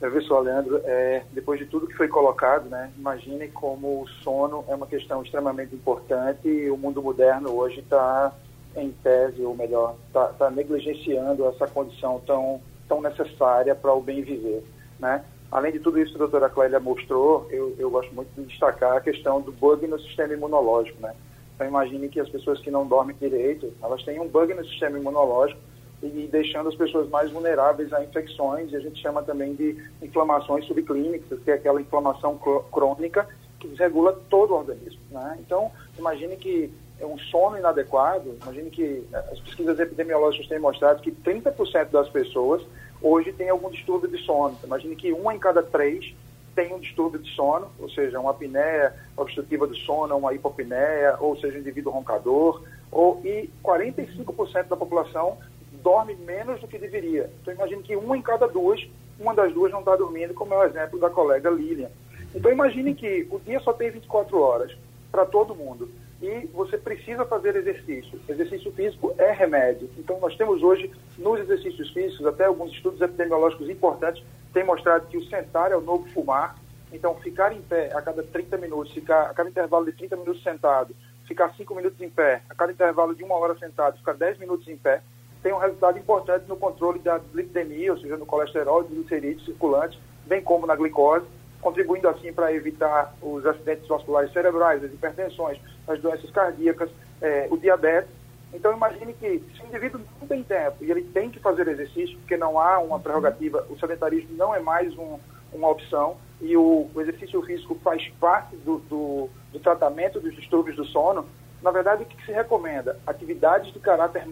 É, 0.00 0.10
pessoal, 0.10 0.42
Leandro, 0.42 0.80
é, 0.84 1.22
depois 1.32 1.60
de 1.60 1.66
tudo 1.66 1.86
que 1.86 1.96
foi 1.96 2.08
colocado, 2.08 2.68
né, 2.68 2.90
imagine 2.98 3.48
como 3.48 4.02
o 4.02 4.08
sono 4.22 4.64
é 4.68 4.74
uma 4.74 4.86
questão 4.86 5.22
extremamente 5.22 5.74
importante 5.74 6.48
e 6.48 6.70
o 6.70 6.76
mundo 6.76 7.00
moderno 7.00 7.50
hoje 7.50 7.80
está 7.80 8.32
em 8.76 8.90
tese, 9.02 9.42
ou 9.42 9.56
melhor, 9.56 9.96
está 10.08 10.26
tá 10.26 10.50
negligenciando 10.50 11.46
essa 11.46 11.66
condição 11.66 12.20
tão, 12.26 12.60
tão 12.88 13.00
necessária 13.00 13.74
para 13.74 13.92
o 13.92 14.00
bem 14.00 14.22
viver. 14.22 14.64
Né? 14.98 15.24
Além 15.50 15.72
de 15.72 15.80
tudo 15.80 15.98
isso 15.98 16.10
que 16.12 16.16
a 16.16 16.26
doutora 16.26 16.50
Clélia 16.50 16.78
mostrou, 16.78 17.46
eu, 17.50 17.74
eu 17.78 17.90
gosto 17.90 18.14
muito 18.14 18.28
de 18.36 18.46
destacar 18.46 18.96
a 18.96 19.00
questão 19.00 19.40
do 19.40 19.50
bug 19.50 19.86
no 19.86 19.98
sistema 19.98 20.34
imunológico. 20.34 21.00
Né? 21.00 21.14
Então, 21.54 21.66
imagine 21.66 22.08
que 22.08 22.20
as 22.20 22.28
pessoas 22.28 22.60
que 22.60 22.70
não 22.70 22.86
dormem 22.86 23.16
direito, 23.18 23.72
elas 23.82 24.02
têm 24.04 24.20
um 24.20 24.28
bug 24.28 24.52
no 24.52 24.64
sistema 24.64 24.98
imunológico 24.98 25.60
e 26.02 26.28
deixando 26.30 26.68
as 26.68 26.76
pessoas 26.76 27.08
mais 27.08 27.30
vulneráveis 27.30 27.92
a 27.92 28.04
infecções, 28.04 28.70
e 28.70 28.76
a 28.76 28.80
gente 28.80 29.00
chama 29.00 29.22
também 29.22 29.54
de 29.54 29.76
inflamações 30.00 30.64
subclínicas, 30.66 31.40
que 31.40 31.50
é 31.50 31.54
aquela 31.54 31.80
inflamação 31.80 32.38
crônica 32.70 33.26
que 33.58 33.66
desregula 33.66 34.12
todo 34.28 34.52
o 34.52 34.58
organismo. 34.58 35.00
Né? 35.10 35.38
Então, 35.40 35.72
imagine 35.98 36.36
que 36.36 36.72
é 37.00 37.06
um 37.06 37.18
sono 37.18 37.58
inadequado, 37.58 38.36
imagine 38.42 38.70
que 38.70 39.04
eh, 39.12 39.24
as 39.32 39.40
pesquisas 39.40 39.78
epidemiológicas 39.78 40.48
têm 40.48 40.58
mostrado 40.58 41.00
que 41.00 41.12
30% 41.12 41.90
das 41.90 42.08
pessoas 42.08 42.62
hoje 43.02 43.32
tem 43.32 43.48
algum 43.48 43.70
distúrbio 43.70 44.08
de 44.08 44.18
sono. 44.24 44.56
Imagine 44.64 44.96
que 44.96 45.12
uma 45.12 45.34
em 45.34 45.38
cada 45.38 45.62
três 45.62 46.14
tem 46.54 46.74
um 46.74 46.80
distúrbio 46.80 47.20
de 47.20 47.30
sono, 47.34 47.68
ou 47.78 47.88
seja, 47.88 48.18
uma 48.18 48.32
apneia 48.32 48.92
obstrutiva 49.16 49.66
do 49.66 49.76
sono, 49.76 50.16
uma 50.16 50.34
hipopneia, 50.34 51.16
ou 51.20 51.36
seja, 51.36 51.56
um 51.56 51.60
indivíduo 51.60 51.92
roncador, 51.92 52.62
ou, 52.90 53.20
e 53.24 53.48
45% 53.62 54.64
da 54.64 54.76
população 54.76 55.38
dorme 55.82 56.16
menos 56.16 56.60
do 56.60 56.66
que 56.66 56.76
deveria. 56.76 57.30
Então, 57.40 57.54
imagine 57.54 57.82
que 57.82 57.94
uma 57.94 58.16
em 58.16 58.22
cada 58.22 58.48
duas, 58.48 58.84
uma 59.20 59.34
das 59.34 59.52
duas 59.52 59.70
não 59.70 59.80
está 59.80 59.94
dormindo, 59.94 60.34
como 60.34 60.52
é 60.54 60.58
o 60.58 60.64
exemplo 60.64 60.98
da 60.98 61.08
colega 61.08 61.48
Lilian. 61.48 61.90
Então, 62.34 62.50
imagine 62.50 62.94
que 62.94 63.28
o 63.30 63.38
dia 63.38 63.60
só 63.60 63.72
tem 63.72 63.90
24 63.90 64.40
horas 64.40 64.76
para 65.12 65.24
todo 65.24 65.54
mundo 65.54 65.88
e 66.20 66.46
você 66.52 66.76
precisa 66.76 67.24
fazer 67.24 67.54
exercício. 67.56 68.20
Exercício 68.28 68.72
físico 68.72 69.14
é 69.18 69.30
remédio. 69.30 69.88
Então, 69.96 70.18
nós 70.20 70.36
temos 70.36 70.62
hoje, 70.62 70.90
nos 71.16 71.38
exercícios 71.40 71.90
físicos, 71.90 72.26
até 72.26 72.46
alguns 72.46 72.72
estudos 72.72 73.00
epidemiológicos 73.00 73.70
importantes 73.70 74.22
têm 74.52 74.64
mostrado 74.64 75.06
que 75.06 75.16
o 75.16 75.24
sentar 75.26 75.70
é 75.70 75.76
o 75.76 75.80
novo 75.80 76.08
fumar. 76.08 76.56
Então, 76.92 77.14
ficar 77.16 77.52
em 77.52 77.60
pé 77.60 77.92
a 77.94 78.02
cada 78.02 78.22
30 78.22 78.56
minutos, 78.56 78.92
ficar 78.92 79.30
a 79.30 79.34
cada 79.34 79.48
intervalo 79.48 79.84
de 79.84 79.92
30 79.92 80.16
minutos 80.16 80.42
sentado, 80.42 80.94
ficar 81.26 81.54
5 81.54 81.74
minutos 81.74 82.00
em 82.00 82.08
pé, 82.08 82.42
a 82.48 82.54
cada 82.54 82.72
intervalo 82.72 83.14
de 83.14 83.22
uma 83.22 83.36
hora 83.36 83.56
sentado, 83.58 83.98
ficar 83.98 84.14
10 84.14 84.38
minutos 84.38 84.66
em 84.66 84.76
pé, 84.76 85.02
tem 85.42 85.52
um 85.52 85.58
resultado 85.58 85.98
importante 85.98 86.48
no 86.48 86.56
controle 86.56 86.98
da 86.98 87.18
glicemia, 87.18 87.92
ou 87.92 87.98
seja, 87.98 88.16
no 88.16 88.26
colesterol, 88.26 88.82
do 88.82 88.88
glicerídeo 88.88 89.44
circulante, 89.44 90.00
bem 90.26 90.42
como 90.42 90.66
na 90.66 90.74
glicose, 90.74 91.26
contribuindo 91.60 92.08
assim 92.08 92.32
para 92.32 92.52
evitar 92.52 93.14
os 93.20 93.44
acidentes 93.44 93.86
vasculares 93.88 94.32
cerebrais, 94.32 94.82
as 94.82 94.92
hipertensões, 94.92 95.58
as 95.86 96.00
doenças 96.00 96.30
cardíacas, 96.30 96.90
é, 97.20 97.48
o 97.50 97.56
diabetes. 97.56 98.10
Então 98.52 98.72
imagine 98.72 99.12
que 99.14 99.42
se 99.54 99.62
o 99.62 99.66
indivíduo 99.66 100.00
não 100.20 100.28
tem 100.28 100.42
tempo 100.42 100.76
e 100.82 100.90
ele 100.90 101.02
tem 101.02 101.30
que 101.30 101.40
fazer 101.40 101.68
exercício, 101.68 102.18
porque 102.18 102.36
não 102.36 102.58
há 102.58 102.78
uma 102.78 102.98
prerrogativa, 102.98 103.66
o 103.68 103.78
sedentarismo 103.78 104.34
não 104.36 104.54
é 104.54 104.60
mais 104.60 104.96
um, 104.96 105.18
uma 105.52 105.68
opção 105.68 106.16
e 106.40 106.56
o, 106.56 106.88
o, 106.94 107.00
exercício 107.00 107.42
físico 107.42 107.74
faz 107.82 108.08
parte 108.20 108.56
do, 108.56 108.78
do, 108.78 109.28
do, 109.52 109.58
tratamento 109.58 110.20
dos 110.20 110.34
distúrbios 110.34 110.76
do 110.76 110.84
sono, 110.86 111.26
na 111.60 111.70
verdade 111.70 112.04
o 112.04 112.06
que 112.06 112.24
se 112.24 112.32
recomenda? 112.32 112.98
Atividades 113.06 113.72
de 113.72 113.80
caráter 113.80 114.24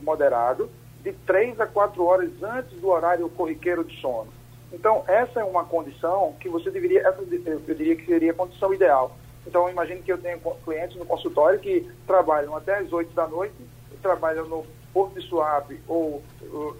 moderado 0.00 0.68
de 1.02 1.12
3 1.12 1.60
a 1.60 1.66
4 1.66 2.04
horas 2.04 2.30
antes 2.42 2.78
do 2.80 2.88
horário 2.88 3.28
corriqueiro 3.30 3.84
de 3.84 3.98
sono. 4.00 4.28
Então, 4.72 5.04
essa 5.06 5.40
é 5.40 5.44
uma 5.44 5.64
condição 5.64 6.34
que 6.40 6.48
você 6.48 6.70
deveria, 6.70 7.02
eu 7.02 7.74
diria 7.74 7.94
que 7.94 8.06
seria 8.06 8.30
a 8.32 8.34
condição 8.34 8.72
ideal. 8.72 9.16
Então, 9.46 9.68
imagine 9.68 10.00
que 10.02 10.12
eu 10.12 10.18
tenho 10.18 10.40
clientes 10.64 10.96
no 10.96 11.04
consultório 11.04 11.58
que 11.58 11.90
trabalham 12.06 12.56
até 12.56 12.78
as 12.78 12.92
8 12.92 13.12
da 13.12 13.26
noite, 13.26 13.54
trabalham 14.00 14.46
no 14.46 14.64
Porto 14.92 15.18
de 15.18 15.26
Suape 15.28 15.80
ou 15.86 16.22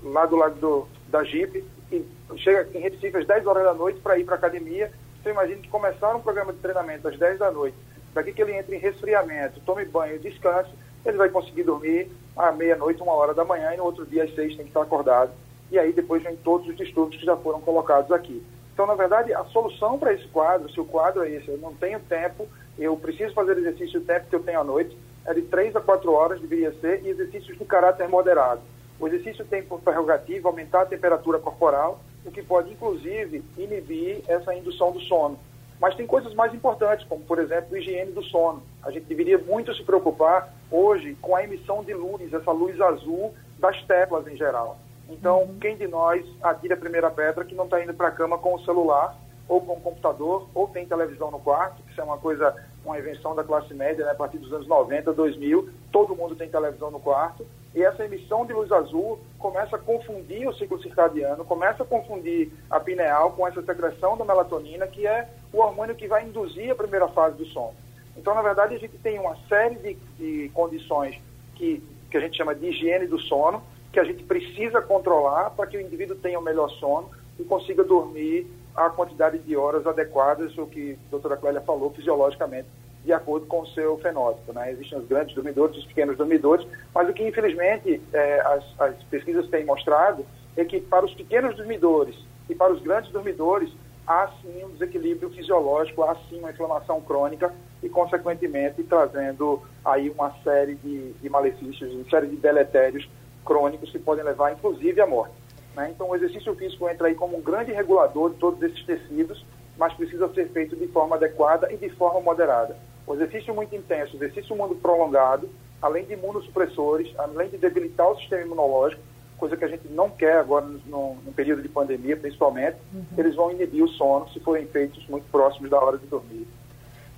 lá 0.03 0.27
do 0.27 0.37
lado 0.37 0.55
do, 0.57 0.89
da 1.09 1.23
Jeep, 1.23 1.65
e 1.91 2.05
chega 2.39 2.67
em 2.77 2.81
Recife 2.81 3.17
às 3.17 3.27
10 3.27 3.47
horas 3.47 3.65
da 3.65 3.75
noite 3.75 4.01
para 4.01 4.19
ir 4.19 4.25
para 4.25 4.35
a 4.35 4.39
academia. 4.39 4.91
Então, 5.21 5.33
imagine 5.33 5.61
que 5.61 5.69
começaram 5.69 6.19
um 6.19 6.23
programa 6.23 6.53
de 6.53 6.59
treinamento 6.59 7.07
às 7.07 7.19
10 7.19 7.39
da 7.39 7.51
noite, 7.51 7.77
daqui 8.15 8.33
que 8.33 8.43
ele 8.43 8.57
entre 8.57 8.77
em 8.77 8.79
resfriamento, 8.79 9.61
tome 9.61 9.85
banho, 9.85 10.19
descanse, 10.19 10.71
ele 11.05 11.17
vai 11.17 11.29
conseguir 11.29 11.65
dormir 11.65 12.11
à 12.37 12.51
meia-noite, 12.53 13.03
uma 13.03 13.13
hora 13.13 13.35
da 13.35 13.45
manhã, 13.45 13.75
e 13.75 13.77
no 13.77 13.85
outro 13.85 14.07
dia 14.07 14.25
às 14.25 14.35
6 14.35 14.57
tem 14.57 14.65
que 14.65 14.71
estar 14.71 14.83
acordado. 14.83 15.33
E 15.73 15.79
aí 15.79 15.91
depois 15.91 16.23
vem 16.23 16.37
todos 16.37 16.69
os 16.69 16.77
distúrbios 16.77 17.19
que 17.19 17.25
já 17.25 17.35
foram 17.35 17.59
colocados 17.63 18.13
aqui. 18.13 18.45
Então, 18.75 18.87
na 18.87 18.95
verdade, 18.95 19.33
a 19.33 19.43
solução 19.45 19.99
para 19.99 20.13
esse 20.13 20.29
quadro, 20.29 20.71
se 20.71 20.79
o 20.79 20.85
quadro 20.85 21.25
é 21.25 21.31
esse, 21.31 21.49
eu 21.49 21.57
não 21.57 21.73
tenho 21.73 21.99
tempo, 21.99 22.47
eu 22.79 22.95
preciso 22.95 23.33
fazer 23.33 23.57
exercício 23.57 23.99
o 23.99 24.05
tempo 24.05 24.29
que 24.29 24.37
eu 24.37 24.43
tenho 24.43 24.61
à 24.61 24.65
noite, 24.65 24.95
é 25.25 25.33
de 25.33 25.41
3 25.41 25.75
a 25.75 25.81
4 25.81 26.13
horas, 26.13 26.41
deveria 26.43 26.73
ser, 26.79 27.03
e 27.03 27.09
exercícios 27.09 27.57
de 27.57 27.65
caráter 27.65 28.07
moderado. 28.07 28.61
O 29.01 29.09
exercício 29.09 29.47
tem 29.47 29.63
por 29.63 29.81
prerrogativa 29.81 30.47
aumentar 30.47 30.83
a 30.83 30.87
temperatura 30.87 31.39
corporal, 31.39 32.01
o 32.27 32.31
que 32.31 32.43
pode, 32.43 32.71
inclusive, 32.71 33.43
inibir 33.57 34.23
essa 34.29 34.55
indução 34.55 34.93
do 34.93 35.01
sono. 35.01 35.39
Mas 35.81 35.95
tem 35.95 36.07
coisas 36.07 36.35
mais 36.35 36.53
importantes, 36.53 37.07
como, 37.09 37.25
por 37.25 37.39
exemplo, 37.39 37.75
a 37.75 37.79
higiene 37.79 38.13
do 38.13 38.23
sono. 38.25 38.63
A 38.83 38.91
gente 38.91 39.07
deveria 39.07 39.39
muito 39.39 39.75
se 39.75 39.83
preocupar 39.83 40.55
hoje 40.71 41.17
com 41.23 41.35
a 41.35 41.43
emissão 41.43 41.83
de 41.83 41.95
luz, 41.95 42.31
essa 42.31 42.53
luz 42.53 42.79
azul 42.79 43.35
das 43.59 43.83
teclas 43.85 44.27
em 44.27 44.37
geral. 44.37 44.79
Então, 45.09 45.55
quem 45.61 45.77
de 45.77 45.87
nós 45.87 46.25
atira 46.43 46.75
a 46.75 46.79
primeira 46.79 47.11
pedra 47.11 47.45
que 47.45 47.55
não 47.55 47.65
está 47.65 47.83
indo 47.83 47.95
para 47.95 48.09
a 48.09 48.13
cama 48.13 48.39
com 48.39 48.55
o 48.55 48.65
celular 48.65 49.17
ou 49.49 49.61
com 49.61 49.75
o 49.75 49.81
computador 49.81 50.49
ou 50.55 50.69
tem 50.69 50.87
televisão 50.87 51.31
no 51.31 51.39
quarto, 51.39 51.83
que 51.83 51.91
isso 51.91 52.01
é 52.01 52.05
uma 52.05 52.19
coisa, 52.19 52.55
uma 52.85 52.99
invenção 52.99 53.35
da 53.35 53.45
classe 53.45 53.75
média, 53.75 54.05
né? 54.05 54.13
a 54.13 54.15
partir 54.15 54.39
dos 54.39 54.53
anos 54.53 54.67
90, 54.67 55.13
2000, 55.13 55.69
todo 55.91 56.17
mundo 56.17 56.35
tem 56.35 56.49
televisão 56.49 56.91
no 56.91 57.01
quarto. 57.01 57.47
E 57.75 57.83
essa 57.83 58.05
emissão 58.05 58.45
de 58.45 58.53
luz 58.53 58.71
azul 58.71 59.19
começa 59.39 59.77
a 59.77 59.79
confundir 59.79 60.47
o 60.47 60.55
ciclo 60.55 60.81
circadiano, 60.83 61.45
começa 61.45 61.83
a 61.83 61.87
confundir 61.87 62.53
a 62.71 62.79
pineal 62.79 63.33
com 63.33 63.47
essa 63.47 63.63
secreção 63.63 64.17
da 64.17 64.25
melatonina, 64.25 64.87
que 64.87 65.07
é 65.07 65.29
o 65.53 65.59
hormônio 65.59 65.95
que 65.95 66.07
vai 66.07 66.25
induzir 66.25 66.71
a 66.71 66.75
primeira 66.75 67.09
fase 67.09 67.37
do 67.37 67.47
sono. 67.47 67.75
Então, 68.17 68.35
na 68.35 68.43
verdade, 68.43 68.75
a 68.75 68.79
gente 68.79 68.99
tem 68.99 69.19
uma 69.19 69.37
série 69.49 69.77
de, 69.77 69.95
de 70.19 70.49
condições 70.51 71.19
que, 71.55 71.83
que 72.11 72.17
a 72.17 72.21
gente 72.21 72.37
chama 72.37 72.55
de 72.55 72.67
higiene 72.67 73.07
do 73.07 73.19
sono, 73.21 73.63
que 73.93 74.01
a 74.01 74.05
gente 74.05 74.23
precisa 74.25 74.81
controlar 74.81 75.51
para 75.51 75.67
que 75.67 75.77
o 75.77 75.81
indivíduo 75.81 76.17
tenha 76.17 76.39
o 76.39 76.43
melhor 76.43 76.71
sono 76.71 77.11
e 77.39 77.45
consiga 77.45 77.85
dormir 77.85 78.47
a 78.75 78.89
quantidade 78.89 79.39
de 79.39 79.55
horas 79.55 79.87
adequadas, 79.87 80.57
o 80.57 80.67
que 80.67 80.99
a 81.09 81.11
doutora 81.11 81.37
Clélia 81.37 81.61
falou, 81.61 81.91
fisiologicamente, 81.91 82.69
de 83.05 83.13
acordo 83.13 83.47
com 83.47 83.61
o 83.61 83.67
seu 83.69 83.99
fenótipo. 83.99 84.53
Né? 84.55 84.73
Existem 84.73 84.99
os 84.99 85.07
grandes 85.07 85.35
dormidores, 85.35 85.77
os 85.77 85.85
pequenos 85.85 86.17
dormidores, 86.17 86.67
mas 86.95 87.09
o 87.09 87.13
que, 87.13 87.27
infelizmente, 87.27 88.01
é, 88.13 88.41
as, 88.41 88.81
as 88.81 89.03
pesquisas 89.05 89.47
têm 89.49 89.65
mostrado 89.65 90.25
é 90.57 90.65
que 90.65 90.81
para 90.81 91.05
os 91.05 91.13
pequenos 91.15 91.55
dormidores 91.57 92.17
e 92.49 92.55
para 92.55 92.73
os 92.73 92.81
grandes 92.81 93.11
dormidores, 93.13 93.71
há 94.07 94.29
sim 94.41 94.65
um 94.65 94.71
desequilíbrio 94.71 95.31
fisiológico, 95.31 96.03
há 96.03 96.17
sim 96.29 96.39
uma 96.39 96.51
inflamação 96.51 97.01
crônica 97.03 97.53
e, 97.83 97.89
consequentemente, 97.89 98.83
trazendo 98.85 99.63
aí 99.85 100.09
uma 100.11 100.33
série 100.43 100.77
de, 100.77 101.13
de 101.13 101.29
malefícios, 101.29 101.93
uma 101.95 102.09
série 102.09 102.29
de 102.29 102.37
deletérios 102.37 103.09
crônicos 103.45 103.91
que 103.91 103.99
podem 103.99 104.25
levar, 104.25 104.53
inclusive, 104.53 105.01
à 105.01 105.07
morte. 105.07 105.35
Né? 105.77 105.91
Então, 105.95 106.09
o 106.09 106.17
exercício 106.17 106.55
físico 106.55 106.89
entra 106.89 107.09
aí 107.09 107.15
como 107.15 107.37
um 107.37 107.43
grande 107.43 107.73
regulador 107.73 108.31
de 108.31 108.37
todos 108.37 108.63
esses 108.63 108.85
tecidos, 108.85 109.45
mas 109.77 109.95
precisa 109.95 110.29
ser 110.33 110.49
feito 110.51 110.77
de 110.77 110.87
forma 110.89 111.17
adequada 111.17 111.73
e 111.73 111.77
de 111.77 111.89
forma 111.91 112.21
moderada. 112.21 112.77
O 113.07 113.15
exercício 113.15 113.55
muito 113.55 113.75
intenso, 113.75 114.15
o 114.15 114.17
exercício 114.17 114.55
muito 114.55 114.77
prolongado, 114.77 115.49
além 115.81 116.05
de 116.05 116.13
imunossupressores, 116.13 117.13
além 117.19 117.49
de 117.49 117.59
debilitar 117.59 118.09
o 118.09 118.17
sistema 118.17 118.43
imunológico, 118.43 119.03
coisa 119.37 119.57
que 119.57 119.65
a 119.65 119.69
gente 119.69 119.89
não 119.89 120.09
quer 120.09 120.37
agora 120.37 120.67
no, 120.87 121.17
no 121.17 121.33
período 121.33 121.63
de 121.63 121.69
pandemia, 121.69 122.17
principalmente, 122.17 122.77
uhum. 122.95 123.05
eles 123.19 123.35
vão 123.35 123.51
inibir 123.51 123.83
o 123.83 123.89
sono 123.89 124.29
se 124.29 124.39
forem 124.39 124.67
feitos 124.67 125.05
muito 125.09 125.25
próximos 125.33 125.69
da 125.69 125.81
hora 125.81 125.99
de 125.99 126.07
dormir. 126.07 126.47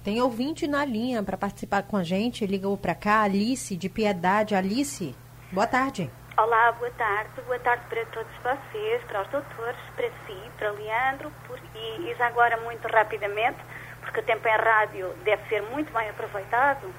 Tem 0.03 0.21
ouvinte 0.23 0.67
na 0.67 0.85
linha 0.87 1.23
para 1.23 1.37
participar 1.37 1.83
com 1.83 1.99
a 1.99 2.03
gente, 2.03 2.47
ligou 2.47 2.77
para 2.79 2.95
cá, 2.95 3.23
Alice 3.23 3.77
de 3.77 3.89
Piedade. 3.91 4.55
Alice, 4.55 5.15
boa 5.55 5.69
tarde. 5.69 6.11
Olá, 6.37 6.73
boa 6.73 6.91
tarde. 6.91 7.41
Boa 7.47 7.59
tarde 7.61 7.85
para 7.89 8.05
todos 8.07 8.33
vocês, 8.43 9.03
para 9.05 9.23
os 9.23 9.29
doutores, 9.29 9.81
para 9.95 10.09
si, 10.27 10.51
para 10.59 10.73
Leandro, 10.73 11.31
por, 11.47 11.57
e, 11.77 12.11
e 12.11 12.15
já 12.17 12.27
agora 12.27 12.57
muito 12.57 12.85
rapidamente, 12.89 13.59
porque 14.01 14.19
o 14.19 14.23
tempo 14.25 14.47
em 14.49 14.57
rádio 14.57 15.15
deve 15.23 15.49
ser 15.49 15.63
muito 15.63 15.93
bem 15.93 16.11
aproveitado, 16.11 16.93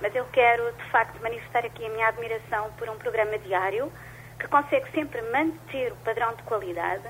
mas 0.00 0.14
eu 0.14 0.24
quero 0.32 0.72
de 0.72 0.84
facto 0.84 1.22
manifestar 1.22 1.66
aqui 1.66 1.84
a 1.84 1.90
minha 1.90 2.08
admiração 2.08 2.72
por 2.78 2.88
um 2.88 2.96
programa 2.96 3.38
diário 3.40 3.92
que 4.40 4.48
consegue 4.48 4.90
sempre 4.92 5.20
manter 5.30 5.92
o 5.92 5.96
padrão 5.96 6.34
de 6.34 6.42
qualidade 6.44 7.04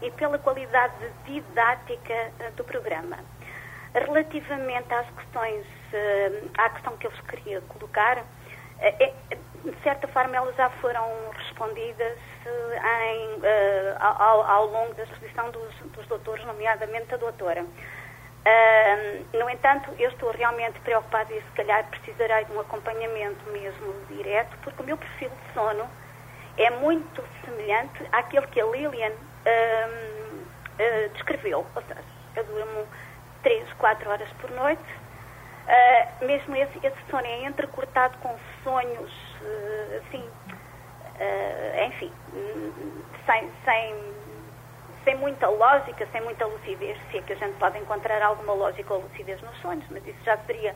e 0.00 0.10
pela 0.10 0.38
qualidade 0.40 0.94
didática 1.24 2.14
eh, 2.40 2.50
do 2.56 2.64
programa. 2.64 3.18
Relativamente 3.94 4.92
às 4.92 5.08
questões, 5.10 5.64
eh, 5.92 6.42
à 6.58 6.68
questão 6.70 6.96
que 6.96 7.06
eu 7.06 7.12
vos 7.12 7.20
queria 7.20 7.60
colocar, 7.60 8.24
eh, 8.80 9.12
de 9.64 9.82
certa 9.82 10.08
forma 10.08 10.36
elas 10.36 10.54
já 10.56 10.68
foram 10.70 11.08
respondidas 11.36 12.18
em, 12.46 13.40
ao, 14.00 14.42
ao, 14.42 14.66
longo 14.66 14.94
da 14.94 15.04
exposição 15.04 15.50
dos, 15.50 15.74
dos 15.92 16.06
doutores, 16.06 16.44
nomeadamente 16.44 17.14
a 17.14 17.16
doutora. 17.16 17.64
Uh, 18.42 19.38
no 19.38 19.48
entanto, 19.48 19.94
eu 20.00 20.10
estou 20.10 20.32
realmente 20.32 20.80
preocupada 20.80 21.32
e 21.32 21.40
se 21.40 21.50
calhar 21.52 21.88
precisarei 21.90 22.44
de 22.44 22.52
um 22.52 22.60
acompanhamento 22.60 23.48
mesmo 23.50 23.94
direto, 24.08 24.56
porque 24.64 24.82
o 24.82 24.84
meu 24.84 24.96
perfil 24.96 25.30
de 25.30 25.54
sono 25.54 25.88
é 26.56 26.68
muito 26.70 27.22
semelhante 27.44 28.04
àquele 28.10 28.48
que 28.48 28.60
a 28.60 28.66
Lilian 28.66 29.12
uh, 29.12 30.34
uh, 30.34 31.08
descreveu. 31.12 31.64
Ou 31.72 31.82
seja, 31.82 32.02
eu 32.34 32.44
durmo 32.44 32.86
3, 33.44 33.72
4 33.74 34.10
horas 34.10 34.28
por 34.40 34.50
noite. 34.50 35.01
Uh, 35.62 36.26
mesmo 36.26 36.56
esse, 36.56 36.78
esse 36.84 36.98
sono 37.10 37.26
é 37.26 37.46
entrecortado 37.46 38.18
com 38.18 38.36
sonhos, 38.64 39.12
assim, 39.98 40.28
enfim, 41.86 42.12
sem, 43.24 43.50
sem, 43.64 43.94
sem 45.04 45.16
muita 45.16 45.48
lógica, 45.48 46.06
sem 46.10 46.20
muita 46.22 46.46
lucidez, 46.46 46.98
se 47.10 47.18
é 47.18 47.22
que 47.22 47.32
a 47.32 47.36
gente 47.36 47.56
pode 47.58 47.78
encontrar 47.78 48.20
alguma 48.22 48.52
lógica 48.54 48.92
ou 48.92 49.02
lucidez 49.02 49.40
nos 49.42 49.56
sonhos, 49.60 49.84
mas 49.90 50.04
isso 50.06 50.18
já 50.24 50.36
seria, 50.38 50.74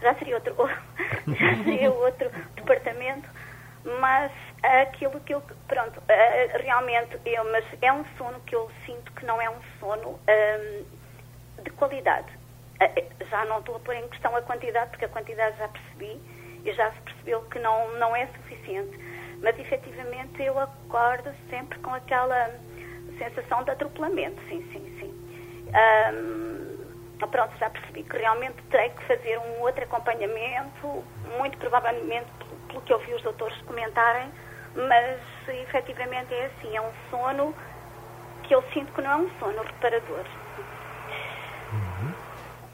já 0.00 0.14
seria 0.14 0.36
outro, 0.36 0.54
já 1.28 1.64
seria 1.64 1.90
outro 1.92 2.30
departamento 2.54 3.28
mas 3.84 4.30
aquilo 4.62 5.20
que 5.20 5.34
eu, 5.34 5.42
pronto, 5.66 5.98
uh, 5.98 6.62
realmente, 6.62 7.18
eu, 7.24 7.44
mas 7.50 7.64
é 7.80 7.92
um 7.92 8.04
sono 8.16 8.40
que 8.40 8.54
eu 8.54 8.70
sinto 8.86 9.12
que 9.12 9.26
não 9.26 9.40
é 9.40 9.50
um 9.50 9.60
sono 9.80 10.10
um, 10.28 11.62
de 11.62 11.70
qualidade. 11.70 12.41
Uh, 12.82 13.24
já 13.30 13.44
não 13.44 13.60
estou 13.60 13.76
a 13.76 13.80
pôr 13.80 13.94
em 13.94 14.08
questão 14.08 14.34
a 14.36 14.42
quantidade, 14.42 14.90
porque 14.90 15.04
a 15.04 15.08
quantidade 15.08 15.56
já 15.58 15.68
percebi 15.68 16.20
e 16.64 16.72
já 16.72 16.90
se 16.92 17.00
percebeu 17.02 17.42
que 17.42 17.58
não, 17.58 17.92
não 17.98 18.14
é 18.14 18.26
suficiente. 18.26 18.98
Mas 19.42 19.58
efetivamente 19.58 20.42
eu 20.42 20.58
acordo 20.58 21.32
sempre 21.50 21.78
com 21.80 21.92
aquela 21.94 22.50
sensação 23.18 23.64
de 23.64 23.70
atropelamento, 23.70 24.40
sim, 24.48 24.62
sim, 24.72 24.98
sim. 24.98 25.14
Um, 26.14 27.28
pronto, 27.28 27.56
já 27.58 27.70
percebi 27.70 28.02
que 28.04 28.16
realmente 28.16 28.62
terei 28.70 28.90
que 28.90 29.04
fazer 29.04 29.38
um 29.38 29.60
outro 29.60 29.82
acompanhamento, 29.84 31.04
muito 31.38 31.56
provavelmente 31.58 32.30
pelo 32.68 32.80
que 32.82 32.92
eu 32.92 32.98
vi 33.00 33.14
os 33.14 33.22
doutores 33.22 33.56
comentarem, 33.62 34.30
mas 34.74 35.20
efetivamente 35.48 36.32
é 36.34 36.46
assim, 36.46 36.76
é 36.76 36.80
um 36.80 36.92
sono 37.10 37.54
que 38.42 38.54
eu 38.54 38.62
sinto 38.72 38.92
que 38.92 39.00
não 39.02 39.10
é 39.10 39.16
um 39.16 39.30
sono 39.38 39.62
reparador. 39.62 40.24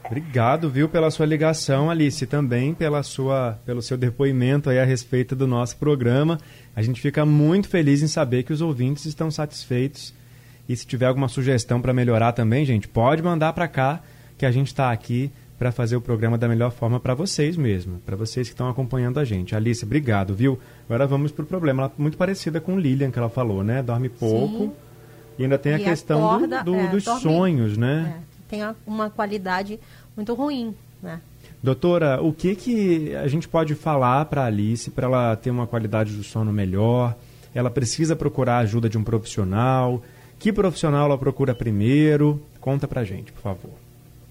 Obrigado, 0.05 0.69
viu, 0.69 0.89
pela 0.89 1.11
sua 1.11 1.25
ligação, 1.25 1.89
Alice, 1.89 2.25
também 2.25 2.73
pela 2.73 3.03
sua, 3.03 3.59
pelo 3.65 3.81
seu 3.81 3.95
depoimento 3.95 4.69
aí 4.69 4.79
a 4.79 4.85
respeito 4.85 5.35
do 5.35 5.45
nosso 5.45 5.77
programa. 5.77 6.39
A 6.75 6.81
gente 6.81 6.99
fica 6.99 7.25
muito 7.25 7.69
feliz 7.69 8.01
em 8.01 8.07
saber 8.07 8.43
que 8.43 8.53
os 8.53 8.61
ouvintes 8.61 9.05
estão 9.05 9.29
satisfeitos. 9.29 10.13
E 10.67 10.75
se 10.75 10.85
tiver 10.85 11.05
alguma 11.05 11.27
sugestão 11.27 11.81
para 11.81 11.93
melhorar 11.93 12.31
também, 12.31 12.65
gente, 12.65 12.87
pode 12.87 13.21
mandar 13.21 13.53
para 13.53 13.67
cá, 13.67 14.01
que 14.37 14.45
a 14.45 14.51
gente 14.51 14.67
está 14.67 14.91
aqui 14.91 15.31
para 15.59 15.71
fazer 15.73 15.97
o 15.97 16.01
programa 16.01 16.37
da 16.37 16.47
melhor 16.47 16.71
forma 16.71 16.99
para 17.01 17.13
vocês 17.13 17.57
mesmo, 17.57 17.99
para 18.05 18.15
vocês 18.15 18.47
que 18.47 18.53
estão 18.53 18.69
acompanhando 18.69 19.19
a 19.19 19.25
gente. 19.25 19.53
Alice, 19.53 19.83
obrigado, 19.83 20.33
viu? 20.33 20.57
Agora 20.85 21.05
vamos 21.05 21.33
para 21.33 21.43
o 21.43 21.45
problema. 21.45 21.83
Ela, 21.83 21.91
muito 21.97 22.17
parecida 22.17 22.61
com 22.61 22.79
Lilian, 22.79 23.11
que 23.11 23.19
ela 23.19 23.29
falou, 23.29 23.61
né? 23.61 23.83
Dorme 23.83 24.07
pouco. 24.07 24.63
Sim. 24.65 24.71
E 25.37 25.43
ainda 25.43 25.57
tem 25.57 25.73
a 25.73 25.79
questão 25.79 26.25
acorda, 26.25 26.63
do, 26.63 26.71
do, 26.71 26.77
é, 26.77 26.87
dos 26.87 27.03
dorme, 27.03 27.21
sonhos, 27.21 27.77
né? 27.77 28.15
É, 28.15 28.28
tem 28.49 28.61
uma 28.85 29.09
qualidade 29.09 29.79
muito 30.15 30.33
ruim, 30.33 30.75
né? 31.01 31.21
Doutora, 31.61 32.21
o 32.21 32.33
que, 32.33 32.55
que 32.55 33.15
a 33.15 33.27
gente 33.27 33.47
pode 33.47 33.75
falar 33.75 34.25
para 34.25 34.45
Alice 34.45 34.89
para 34.89 35.05
ela 35.05 35.35
ter 35.35 35.51
uma 35.51 35.67
qualidade 35.67 36.15
do 36.15 36.23
sono 36.23 36.51
melhor? 36.51 37.15
Ela 37.53 37.69
precisa 37.69 38.15
procurar 38.15 38.55
a 38.55 38.59
ajuda 38.59 38.89
de 38.89 38.97
um 38.97 39.03
profissional? 39.03 40.01
Que 40.39 40.53
profissional 40.53 41.05
ela 41.05 41.17
procura 41.17 41.53
primeiro? 41.53 42.41
Conta 42.61 42.87
para 42.87 43.03
gente, 43.03 43.31
por 43.31 43.41
favor. 43.41 43.71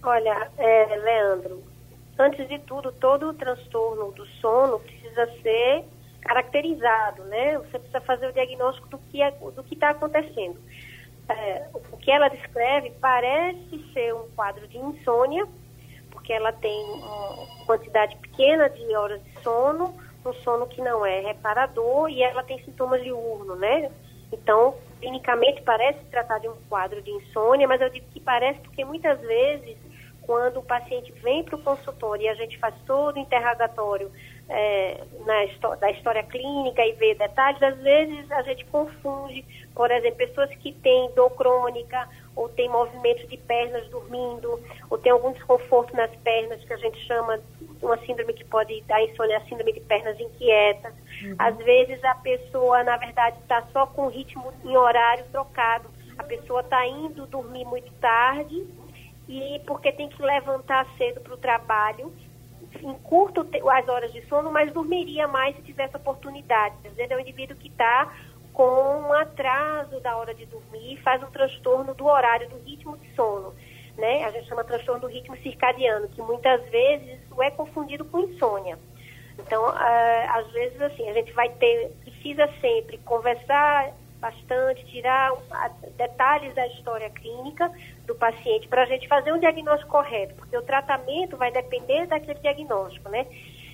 Olha, 0.02 0.50
é, 0.56 0.96
Leandro, 0.96 1.62
antes 2.18 2.48
de 2.48 2.58
tudo, 2.60 2.90
todo 2.92 3.28
o 3.28 3.34
transtorno 3.34 4.10
do 4.12 4.24
sono 4.40 4.78
precisa 4.78 5.26
ser 5.42 5.84
caracterizado, 6.22 7.24
né? 7.24 7.58
Você 7.58 7.78
precisa 7.78 8.00
fazer 8.00 8.28
o 8.28 8.32
diagnóstico 8.32 8.88
do 8.88 8.98
que 9.10 9.20
é, 9.20 9.30
do 9.30 9.62
que 9.62 9.74
está 9.74 9.90
acontecendo. 9.90 10.56
É, 11.28 11.66
o 11.74 11.96
que 11.98 12.10
ela 12.10 12.28
descreve 12.28 12.90
parece 13.00 13.92
ser 13.92 14.14
um 14.14 14.28
quadro 14.34 14.66
de 14.66 14.78
insônia, 14.78 15.46
porque 16.10 16.32
ela 16.32 16.52
tem 16.52 16.84
uma 16.94 17.64
quantidade 17.66 18.16
pequena 18.16 18.68
de 18.70 18.96
horas 18.96 19.22
de 19.22 19.42
sono, 19.42 19.94
um 20.24 20.32
sono 20.32 20.66
que 20.66 20.80
não 20.80 21.04
é 21.04 21.20
reparador 21.20 22.08
e 22.08 22.22
ela 22.22 22.42
tem 22.42 22.62
sintomas 22.64 23.02
diurno, 23.02 23.56
né? 23.56 23.90
Então, 24.32 24.74
clinicamente 25.00 25.62
parece 25.62 25.98
tratar 26.10 26.38
de 26.38 26.48
um 26.48 26.56
quadro 26.68 27.00
de 27.02 27.10
insônia, 27.10 27.68
mas 27.68 27.80
eu 27.80 27.90
digo 27.90 28.06
que 28.10 28.20
parece 28.20 28.60
porque 28.60 28.84
muitas 28.84 29.20
vezes 29.20 29.76
quando 30.22 30.58
o 30.58 30.62
paciente 30.62 31.10
vem 31.22 31.42
para 31.42 31.56
o 31.56 31.62
consultório 31.62 32.24
e 32.24 32.28
a 32.28 32.34
gente 32.34 32.58
faz 32.58 32.74
todo 32.86 33.16
o 33.16 33.18
interrogatório 33.18 34.12
é, 34.48 35.04
na 35.26 35.76
da 35.76 35.90
história 35.90 36.22
clínica 36.22 36.84
e 36.84 36.92
ver 36.92 37.16
detalhes, 37.16 37.62
às 37.62 37.78
vezes 37.78 38.30
a 38.32 38.42
gente 38.42 38.64
confunde, 38.66 39.44
por 39.74 39.90
exemplo, 39.90 40.16
pessoas 40.16 40.50
que 40.56 40.72
têm 40.72 41.10
dor 41.14 41.30
crônica 41.30 42.08
ou 42.34 42.48
têm 42.48 42.68
movimento 42.68 43.26
de 43.26 43.36
pernas 43.36 43.86
dormindo, 43.88 44.60
ou 44.88 44.96
tem 44.96 45.12
algum 45.12 45.32
desconforto 45.32 45.94
nas 45.94 46.14
pernas, 46.16 46.64
que 46.64 46.72
a 46.72 46.76
gente 46.76 46.98
chama 47.06 47.40
uma 47.82 47.98
síndrome 47.98 48.32
que 48.32 48.44
pode 48.44 48.80
dar 48.82 49.02
insônia, 49.02 49.38
a 49.38 49.44
síndrome 49.46 49.72
de 49.72 49.80
pernas 49.80 50.18
inquietas. 50.18 50.94
Uhum. 51.22 51.34
Às 51.38 51.56
vezes 51.58 52.02
a 52.04 52.14
pessoa, 52.14 52.82
na 52.84 52.96
verdade, 52.96 53.38
está 53.40 53.66
só 53.72 53.86
com 53.86 54.08
ritmo 54.08 54.52
em 54.64 54.76
horário 54.76 55.24
trocado. 55.30 55.90
A 56.16 56.22
pessoa 56.22 56.60
está 56.60 56.86
indo 56.86 57.26
dormir 57.26 57.64
muito 57.64 57.92
tarde 57.94 58.66
e 59.28 59.60
porque 59.66 59.92
tem 59.92 60.08
que 60.08 60.22
levantar 60.22 60.86
cedo 60.96 61.20
para 61.20 61.34
o 61.34 61.38
trabalho 61.38 62.12
encurta 62.82 63.46
as 63.72 63.88
horas 63.88 64.12
de 64.12 64.24
sono, 64.26 64.50
mas 64.50 64.72
dormiria 64.72 65.26
mais 65.26 65.56
se 65.56 65.62
tivesse 65.62 65.96
oportunidade. 65.96 66.74
Às 66.84 66.94
vezes 66.94 67.10
é 67.10 67.16
um 67.16 67.20
indivíduo 67.20 67.56
que 67.56 67.68
está 67.68 68.12
com 68.52 69.08
um 69.08 69.12
atraso 69.12 70.00
da 70.00 70.16
hora 70.16 70.34
de 70.34 70.44
dormir, 70.46 71.00
faz 71.02 71.22
um 71.22 71.30
transtorno 71.30 71.94
do 71.94 72.06
horário, 72.06 72.48
do 72.48 72.58
ritmo 72.58 72.96
de 72.96 73.14
sono. 73.14 73.54
Né? 73.96 74.24
A 74.24 74.30
gente 74.30 74.48
chama 74.48 74.64
transtorno 74.64 75.00
do 75.00 75.06
ritmo 75.06 75.36
circadiano, 75.38 76.08
que 76.08 76.20
muitas 76.22 76.62
vezes 76.68 77.18
é 77.40 77.50
confundido 77.50 78.04
com 78.04 78.20
insônia. 78.20 78.78
Então, 79.38 79.62
uh, 79.68 80.30
às 80.30 80.50
vezes, 80.50 80.80
assim, 80.80 81.08
a 81.08 81.12
gente 81.12 81.32
vai 81.32 81.48
ter, 81.50 81.92
precisa 82.02 82.48
sempre 82.60 82.98
conversar 82.98 83.92
bastante, 84.20 84.84
tirar 84.86 85.32
detalhes 85.96 86.54
da 86.54 86.66
história 86.68 87.08
clínica 87.10 87.70
do 88.06 88.14
paciente 88.14 88.68
para 88.68 88.82
a 88.82 88.86
gente 88.86 89.06
fazer 89.06 89.32
um 89.32 89.38
diagnóstico 89.38 89.90
correto, 89.90 90.34
porque 90.34 90.56
o 90.56 90.62
tratamento 90.62 91.36
vai 91.36 91.50
depender 91.50 92.06
daquele 92.06 92.38
diagnóstico, 92.40 93.08
né? 93.08 93.26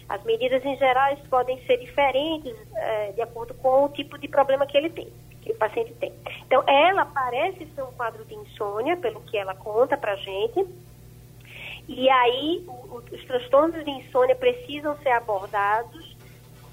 As 0.08 0.22
medidas 0.24 0.62
em 0.64 0.76
geral 0.76 1.16
podem 1.30 1.58
ser 1.64 1.78
diferentes 1.78 2.54
é, 2.74 3.12
de 3.12 3.22
acordo 3.22 3.54
com 3.54 3.84
o 3.84 3.88
tipo 3.88 4.18
de 4.18 4.28
problema 4.28 4.66
que 4.66 4.76
ele 4.76 4.90
tem, 4.90 5.08
que 5.40 5.52
o 5.52 5.56
paciente 5.56 5.94
tem. 5.94 6.12
Então, 6.46 6.62
ela 6.66 7.06
parece 7.06 7.66
ser 7.74 7.82
um 7.82 7.92
quadro 7.92 8.24
de 8.24 8.34
insônia, 8.34 8.96
pelo 8.98 9.22
que 9.22 9.38
ela 9.38 9.54
conta 9.54 9.96
para 9.96 10.12
a 10.12 10.16
gente, 10.16 10.66
e 11.88 12.08
aí 12.10 12.64
o, 12.66 12.96
os 12.96 13.24
transtornos 13.24 13.82
de 13.82 13.90
insônia 13.90 14.34
precisam 14.34 14.96
ser 14.98 15.10
abordados 15.10 16.13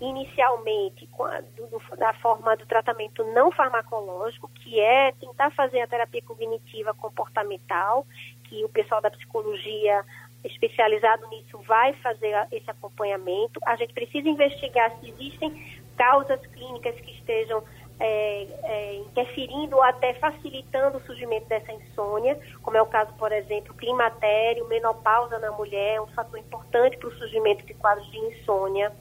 inicialmente 0.02 1.08
do, 1.56 1.96
da 1.96 2.12
forma 2.16 2.58
do 2.58 2.66
tratamento 2.66 3.24
não 3.34 3.52
farmacológico, 3.52 4.50
que 4.50 4.80
é 4.80 5.12
tentar 5.14 5.52
fazer 5.52 5.80
a 5.80 5.88
terapia 5.88 6.24
cognitiva 6.24 6.94
comportamental, 6.96 8.06
que 8.46 8.66
o 8.66 8.70
pessoal 8.70 9.00
da 9.00 9.12
psicologia 9.12 10.04
especializado 10.44 11.28
nisso 11.28 11.60
vai 11.60 11.94
fazer 11.94 12.34
esse 12.52 12.70
acompanhamento. 12.70 13.60
A 13.64 13.76
gente 13.76 13.94
precisa 13.94 14.28
investigar 14.28 14.92
se 15.00 15.10
existem 15.10 15.82
causas 15.96 16.44
clínicas 16.48 16.96
que 16.96 17.12
estejam 17.12 17.64
é, 18.00 18.48
é, 18.64 18.96
interferindo 18.96 19.76
ou 19.76 19.84
até 19.84 20.16
facilitando 20.16 20.98
o 20.98 21.02
surgimento 21.02 21.48
dessa 21.48 21.72
insônia, 21.72 22.40
como 22.64 22.76
é 22.76 22.82
o 22.82 22.88
caso, 22.88 23.14
por 23.14 23.32
exemplo, 23.32 23.76
climatério, 23.76 24.68
menopausa 24.68 25.38
na 25.38 25.52
mulher, 25.52 26.02
um 26.02 26.08
fator 26.08 26.40
importante 26.40 26.98
para 26.98 27.10
o 27.10 27.14
surgimento 27.20 27.64
de 27.64 27.76
quadros 27.76 28.10
de 28.10 28.18
insônia 28.18 28.92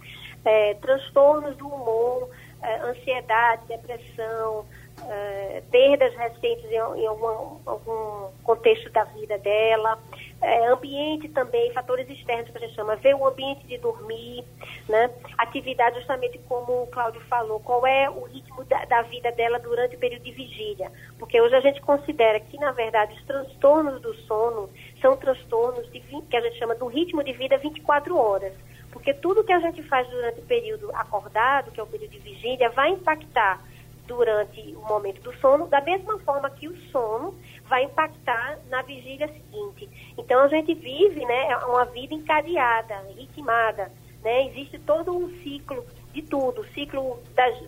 é, 0.44 0.74
transtornos 0.74 1.56
do 1.56 1.66
humor, 1.66 2.30
é, 2.62 2.76
ansiedade, 2.80 3.66
depressão, 3.68 4.66
é, 5.08 5.62
perdas 5.70 6.14
recentes 6.14 6.64
em, 6.70 6.74
em 6.74 7.06
algum, 7.06 7.58
algum, 7.64 8.30
contexto 8.42 8.90
da 8.90 9.04
vida 9.04 9.38
dela, 9.38 9.98
é, 10.42 10.66
ambiente 10.66 11.28
também, 11.28 11.72
fatores 11.72 12.08
externos 12.08 12.50
que 12.50 12.58
a 12.58 12.60
gente 12.60 12.74
chama, 12.74 12.96
ver 12.96 13.14
o 13.14 13.26
ambiente 13.26 13.66
de 13.66 13.78
dormir, 13.78 14.44
né? 14.88 15.10
atividade 15.38 15.98
justamente 15.98 16.38
como 16.48 16.82
o 16.82 16.86
Cláudio 16.88 17.20
falou, 17.22 17.60
qual 17.60 17.86
é 17.86 18.10
o 18.10 18.24
ritmo 18.24 18.64
da, 18.64 18.84
da, 18.84 19.02
vida 19.02 19.30
dela 19.32 19.58
durante 19.58 19.96
o 19.96 19.98
período 19.98 20.22
de 20.22 20.32
vigília, 20.32 20.90
porque 21.18 21.40
hoje 21.40 21.54
a 21.54 21.60
gente 21.60 21.80
considera 21.80 22.40
que, 22.40 22.58
na 22.58 22.72
verdade, 22.72 23.14
os 23.14 23.24
transtornos 23.24 24.00
do 24.00 24.14
sono 24.26 24.68
são 25.00 25.16
transtornos 25.16 25.90
de, 25.92 26.00
que 26.00 26.36
a 26.36 26.40
gente 26.40 26.58
chama 26.58 26.74
do 26.74 26.86
ritmo 26.86 27.22
de 27.22 27.32
vida 27.32 27.56
24 27.58 28.16
horas. 28.16 28.52
Porque 28.90 29.14
tudo 29.14 29.44
que 29.44 29.52
a 29.52 29.60
gente 29.60 29.82
faz 29.84 30.08
durante 30.08 30.40
o 30.40 30.44
período 30.44 30.90
acordado, 30.94 31.70
que 31.70 31.80
é 31.80 31.82
o 31.82 31.86
período 31.86 32.10
de 32.10 32.18
vigília, 32.18 32.70
vai 32.70 32.90
impactar 32.90 33.60
durante 34.06 34.60
o 34.74 34.80
momento 34.80 35.22
do 35.22 35.32
sono, 35.36 35.68
da 35.68 35.80
mesma 35.80 36.18
forma 36.20 36.50
que 36.50 36.66
o 36.66 36.76
sono 36.90 37.32
vai 37.68 37.84
impactar 37.84 38.58
na 38.68 38.82
vigília 38.82 39.28
seguinte. 39.28 39.88
Então 40.18 40.40
a 40.40 40.48
gente 40.48 40.74
vive 40.74 41.24
né, 41.24 41.56
uma 41.58 41.84
vida 41.84 42.12
encadeada, 42.12 42.96
ritmada. 43.16 43.92
Né? 44.22 44.48
Existe 44.48 44.78
todo 44.80 45.16
um 45.16 45.28
ciclo 45.42 45.86
de 46.12 46.22
tudo, 46.22 46.62
o 46.62 46.66
ciclo 46.74 47.20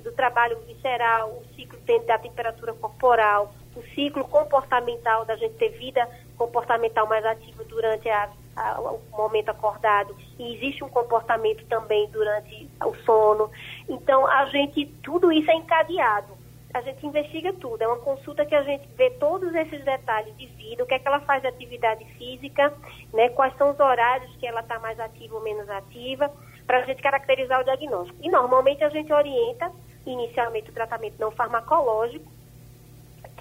do 0.02 0.12
trabalho 0.12 0.58
visceral, 0.66 1.30
o 1.30 1.54
ciclo 1.54 1.78
da 2.06 2.18
temperatura 2.18 2.74
corporal, 2.74 3.54
o 3.76 3.82
ciclo 3.94 4.24
comportamental, 4.24 5.24
da 5.24 5.36
gente 5.36 5.54
ter 5.54 5.70
vida 5.70 6.08
comportamental 6.36 7.06
mais 7.06 7.24
ativa 7.24 7.62
durante 7.64 8.08
a 8.10 8.28
o 8.56 9.16
momento 9.16 9.48
acordado 9.48 10.14
e 10.38 10.54
existe 10.54 10.84
um 10.84 10.88
comportamento 10.88 11.64
também 11.66 12.08
durante 12.10 12.68
o 12.84 12.94
sono. 12.96 13.50
Então, 13.88 14.26
a 14.26 14.46
gente, 14.46 14.86
tudo 15.02 15.32
isso 15.32 15.50
é 15.50 15.54
encadeado. 15.54 16.32
A 16.74 16.80
gente 16.80 17.06
investiga 17.06 17.52
tudo. 17.52 17.82
É 17.82 17.86
uma 17.86 17.98
consulta 17.98 18.46
que 18.46 18.54
a 18.54 18.62
gente 18.62 18.86
vê 18.96 19.10
todos 19.10 19.54
esses 19.54 19.84
detalhes 19.84 20.36
de 20.36 20.46
vida, 20.46 20.82
o 20.82 20.86
que 20.86 20.94
é 20.94 20.98
que 20.98 21.06
ela 21.06 21.20
faz 21.20 21.42
de 21.42 21.48
atividade 21.48 22.04
física, 22.16 22.72
né, 23.12 23.28
quais 23.30 23.56
são 23.56 23.70
os 23.70 23.80
horários 23.80 24.34
que 24.36 24.46
ela 24.46 24.60
está 24.60 24.78
mais 24.78 24.98
ativa 24.98 25.34
ou 25.34 25.42
menos 25.42 25.68
ativa, 25.68 26.30
para 26.66 26.78
a 26.78 26.82
gente 26.82 27.02
caracterizar 27.02 27.60
o 27.60 27.64
diagnóstico. 27.64 28.18
E 28.22 28.30
normalmente 28.30 28.82
a 28.84 28.88
gente 28.88 29.12
orienta 29.12 29.70
inicialmente 30.06 30.70
o 30.70 30.74
tratamento 30.74 31.14
não 31.18 31.30
farmacológico, 31.30 32.26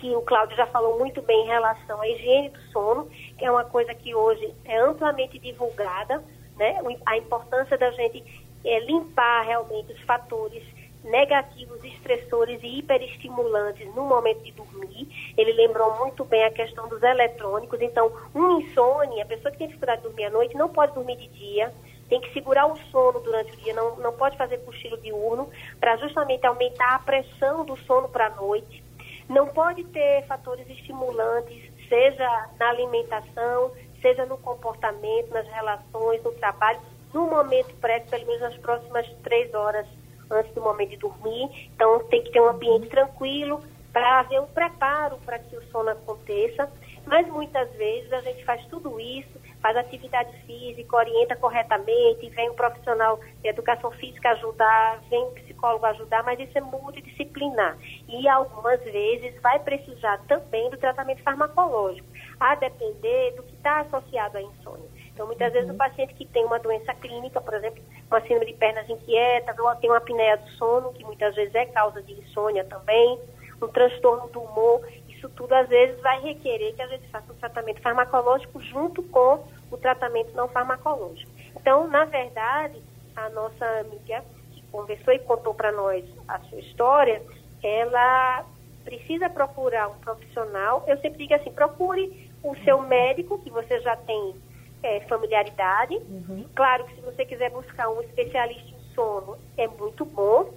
que 0.01 0.15
o 0.15 0.21
Cláudio 0.23 0.57
já 0.57 0.65
falou 0.65 0.97
muito 0.97 1.21
bem 1.21 1.43
em 1.43 1.47
relação 1.47 2.01
à 2.01 2.07
higiene 2.07 2.49
do 2.49 2.59
sono, 2.71 3.07
que 3.37 3.45
é 3.45 3.51
uma 3.51 3.63
coisa 3.63 3.93
que 3.93 4.15
hoje 4.15 4.51
é 4.65 4.77
amplamente 4.79 5.37
divulgada, 5.37 6.23
né? 6.57 6.81
A 7.05 7.17
importância 7.17 7.77
da 7.77 7.91
gente 7.91 8.23
é, 8.65 8.79
limpar 8.79 9.43
realmente 9.43 9.93
os 9.93 10.01
fatores 10.01 10.63
negativos, 11.03 11.83
estressores 11.83 12.59
e 12.63 12.79
hiperestimulantes 12.79 13.93
no 13.93 14.05
momento 14.05 14.41
de 14.43 14.51
dormir. 14.51 15.07
Ele 15.37 15.53
lembrou 15.53 15.97
muito 15.99 16.25
bem 16.25 16.43
a 16.45 16.51
questão 16.51 16.87
dos 16.87 17.01
eletrônicos. 17.03 17.79
Então, 17.79 18.11
um 18.33 18.59
insônia, 18.59 19.23
a 19.23 19.27
pessoa 19.27 19.51
que 19.51 19.59
tem 19.59 19.67
dificuldade 19.67 20.01
de 20.01 20.07
dormir 20.07 20.25
à 20.25 20.29
noite, 20.31 20.55
não 20.55 20.69
pode 20.69 20.93
dormir 20.93 21.17
de 21.17 21.27
dia, 21.27 21.71
tem 22.09 22.19
que 22.19 22.33
segurar 22.33 22.65
o 22.65 22.75
sono 22.91 23.19
durante 23.21 23.53
o 23.53 23.57
dia, 23.57 23.73
não, 23.73 23.95
não 23.97 24.13
pode 24.13 24.35
fazer 24.35 24.57
cochilo 24.59 24.97
diurno, 24.97 25.49
para 25.79 25.95
justamente 25.97 26.45
aumentar 26.45 26.95
a 26.95 26.99
pressão 26.99 27.63
do 27.63 27.77
sono 27.77 28.09
para 28.09 28.27
a 28.27 28.29
noite. 28.31 28.83
Não 29.31 29.47
pode 29.47 29.85
ter 29.85 30.25
fatores 30.27 30.69
estimulantes, 30.69 31.71
seja 31.87 32.49
na 32.59 32.69
alimentação, 32.69 33.71
seja 34.01 34.25
no 34.25 34.37
comportamento, 34.37 35.29
nas 35.29 35.47
relações, 35.47 36.21
no 36.21 36.33
trabalho, 36.33 36.81
no 37.13 37.27
momento 37.27 37.73
prévio, 37.75 38.09
pelo 38.09 38.25
menos 38.25 38.41
nas 38.41 38.57
próximas 38.57 39.07
três 39.23 39.53
horas 39.53 39.87
antes 40.29 40.53
do 40.53 40.59
momento 40.59 40.89
de 40.89 40.97
dormir. 40.97 41.69
Então, 41.73 41.99
tem 42.09 42.21
que 42.21 42.31
ter 42.31 42.41
um 42.41 42.49
ambiente 42.49 42.89
tranquilo 42.89 43.63
para 43.93 44.19
haver 44.19 44.41
um 44.41 44.47
preparo 44.47 45.17
para 45.25 45.39
que 45.39 45.55
o 45.55 45.63
sono 45.71 45.91
aconteça. 45.91 46.69
Mas 47.05 47.27
muitas 47.27 47.69
vezes 47.75 48.11
a 48.13 48.21
gente 48.21 48.43
faz 48.45 48.65
tudo 48.67 48.99
isso 48.99 49.41
faz 49.61 49.77
atividade 49.77 50.35
física, 50.45 50.95
orienta 50.95 51.35
corretamente, 51.35 52.29
vem 52.29 52.49
um 52.49 52.55
profissional 52.55 53.19
de 53.41 53.47
educação 53.47 53.91
física 53.91 54.31
ajudar, 54.31 54.99
vem 55.09 55.23
um 55.23 55.33
psicólogo 55.33 55.85
ajudar, 55.85 56.23
mas 56.23 56.39
isso 56.39 56.57
é 56.57 56.61
multidisciplinar. 56.61 57.77
E 58.09 58.27
algumas 58.27 58.81
vezes 58.83 59.39
vai 59.41 59.59
precisar 59.59 60.17
também 60.27 60.69
do 60.71 60.77
tratamento 60.77 61.21
farmacológico, 61.21 62.07
a 62.39 62.55
depender 62.55 63.35
do 63.35 63.43
que 63.43 63.53
está 63.53 63.81
associado 63.81 64.37
à 64.37 64.41
insônia. 64.41 64.89
Então, 65.13 65.27
muitas 65.27 65.49
uhum. 65.49 65.53
vezes 65.53 65.69
o 65.69 65.77
paciente 65.77 66.13
que 66.15 66.25
tem 66.25 66.43
uma 66.43 66.57
doença 66.57 66.93
clínica, 66.95 67.39
por 67.39 67.53
exemplo, 67.53 67.83
uma 68.09 68.21
síndrome 68.21 68.47
de 68.47 68.53
pernas 68.53 68.89
inquietas, 68.89 69.57
ou 69.59 69.75
tem 69.75 69.89
uma 69.89 69.97
apneia 69.97 70.37
do 70.37 70.49
sono, 70.51 70.91
que 70.93 71.03
muitas 71.03 71.35
vezes 71.35 71.53
é 71.53 71.65
causa 71.67 72.01
de 72.01 72.13
insônia 72.13 72.65
também, 72.65 73.19
um 73.61 73.67
transtorno 73.67 74.27
do 74.29 74.41
humor, 74.41 74.81
isso 75.21 75.29
tudo 75.29 75.53
às 75.53 75.69
vezes 75.69 76.01
vai 76.01 76.19
requerer 76.19 76.73
que 76.73 76.81
a 76.81 76.88
gente 76.88 77.07
faça 77.10 77.31
um 77.31 77.36
tratamento 77.36 77.79
farmacológico 77.81 78.60
junto 78.60 79.03
com 79.03 79.45
o 79.69 79.77
tratamento 79.77 80.34
não 80.34 80.47
farmacológico. 80.47 81.31
Então, 81.55 81.88
na 81.88 82.05
verdade, 82.05 82.81
a 83.15 83.29
nossa 83.29 83.65
amiga 83.79 84.23
que 84.51 84.63
conversou 84.71 85.13
e 85.13 85.19
contou 85.19 85.53
para 85.53 85.71
nós 85.71 86.03
a 86.27 86.39
sua 86.39 86.60
história, 86.60 87.21
ela 87.62 88.43
precisa 88.84 89.29
procurar 89.29 89.89
um 89.89 89.99
profissional. 89.99 90.84
Eu 90.88 90.97
sempre 91.01 91.19
digo 91.19 91.36
assim, 91.36 91.51
procure 91.51 92.31
o 92.43 92.55
seu 92.63 92.81
médico, 92.81 93.38
que 93.38 93.51
você 93.51 93.79
já 93.81 93.95
tem 93.95 94.34
é, 94.81 95.01
familiaridade. 95.01 95.97
Uhum. 95.97 96.47
Claro 96.55 96.86
que 96.86 96.95
se 96.95 97.01
você 97.01 97.23
quiser 97.25 97.51
buscar 97.51 97.89
um 97.89 98.01
especialista 98.01 98.71
em 98.71 98.95
sono, 98.95 99.38
é 99.55 99.67
muito 99.67 100.03
bom. 100.03 100.51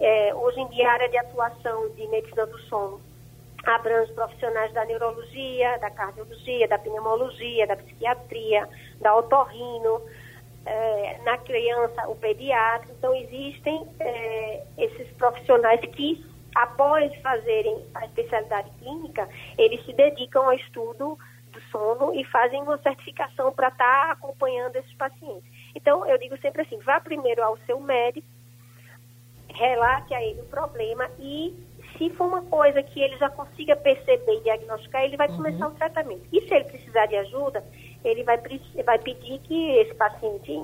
É, 0.00 0.34
hoje 0.34 0.60
em 0.60 0.68
dia, 0.70 0.88
a 0.88 0.92
área 0.94 1.08
de 1.08 1.16
atuação 1.16 1.88
de 1.90 2.04
medicina 2.08 2.44
do 2.46 2.58
sono 2.62 3.07
abrange 3.74 4.12
profissionais 4.12 4.72
da 4.72 4.84
neurologia, 4.84 5.78
da 5.78 5.90
cardiologia, 5.90 6.66
da 6.66 6.78
pneumologia, 6.78 7.66
da 7.66 7.76
psiquiatria, 7.76 8.68
da 9.00 9.14
otorrino, 9.14 10.02
é, 10.64 11.18
na 11.24 11.38
criança 11.38 12.08
o 12.08 12.16
pediatra. 12.16 12.88
Então, 12.96 13.14
existem 13.14 13.86
é, 14.00 14.64
esses 14.78 15.08
profissionais 15.16 15.80
que, 15.80 16.24
após 16.54 17.14
fazerem 17.20 17.84
a 17.94 18.06
especialidade 18.06 18.70
clínica, 18.78 19.28
eles 19.56 19.84
se 19.84 19.92
dedicam 19.92 20.46
ao 20.46 20.54
estudo 20.54 21.18
do 21.50 21.60
sono 21.70 22.14
e 22.14 22.24
fazem 22.24 22.62
uma 22.62 22.78
certificação 22.78 23.52
para 23.52 23.68
estar 23.68 24.06
tá 24.06 24.12
acompanhando 24.12 24.76
esses 24.76 24.94
pacientes. 24.94 25.50
Então, 25.74 26.06
eu 26.06 26.18
digo 26.18 26.38
sempre 26.38 26.62
assim: 26.62 26.78
vá 26.78 27.00
primeiro 27.00 27.42
ao 27.42 27.56
seu 27.58 27.80
médico, 27.80 28.26
relate 29.48 30.14
a 30.14 30.22
ele 30.22 30.40
o 30.40 30.46
problema 30.46 31.10
e 31.18 31.54
se 31.98 32.08
for 32.10 32.28
uma 32.28 32.42
coisa 32.42 32.82
que 32.82 33.00
ele 33.00 33.16
já 33.18 33.28
consiga 33.28 33.76
perceber 33.76 34.38
e 34.38 34.42
diagnosticar, 34.42 35.02
ele 35.02 35.16
vai 35.16 35.28
uhum. 35.28 35.36
começar 35.36 35.66
o 35.66 35.72
tratamento. 35.72 36.22
E 36.32 36.40
se 36.40 36.54
ele 36.54 36.64
precisar 36.64 37.06
de 37.06 37.16
ajuda, 37.16 37.62
ele 38.04 38.22
vai, 38.22 38.38
vai 38.84 38.98
pedir 39.00 39.40
que 39.40 39.70
esse 39.72 39.94
paciente 39.94 40.62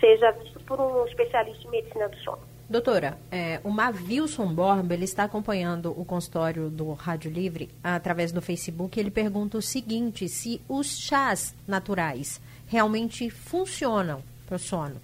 seja 0.00 0.30
visto 0.32 0.58
por 0.60 0.80
um 0.80 1.04
especialista 1.06 1.68
em 1.68 1.70
medicina 1.70 2.08
do 2.08 2.16
sono. 2.16 2.40
Doutora, 2.68 3.18
é, 3.30 3.60
o 3.64 3.70
Mavilson 3.70 4.54
Borba, 4.54 4.94
ele 4.94 5.04
está 5.04 5.24
acompanhando 5.24 5.90
o 5.90 6.04
consultório 6.04 6.70
do 6.70 6.92
Rádio 6.92 7.30
Livre 7.30 7.68
através 7.82 8.30
do 8.30 8.40
Facebook. 8.40 8.98
Ele 8.98 9.10
pergunta 9.10 9.58
o 9.58 9.62
seguinte: 9.62 10.28
se 10.28 10.62
os 10.68 10.98
chás 10.98 11.54
naturais 11.66 12.40
realmente 12.68 13.28
funcionam 13.28 14.22
para 14.46 14.54
o 14.54 14.58
sono? 14.58 15.00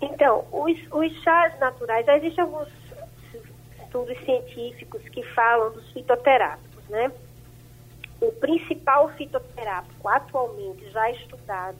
Então, 0.00 0.46
os, 0.52 0.78
os 0.92 1.22
chás 1.22 1.58
naturais, 1.58 2.06
existem 2.06 2.44
alguns 2.44 2.68
estudos 3.90 4.16
científicos 4.24 5.02
que 5.08 5.22
falam 5.34 5.72
dos 5.72 5.90
fitoterápicos, 5.90 6.88
né? 6.88 7.12
O 8.20 8.30
principal 8.32 9.08
fitoterápico 9.10 10.08
atualmente 10.08 10.88
já 10.90 11.10
estudado, 11.10 11.76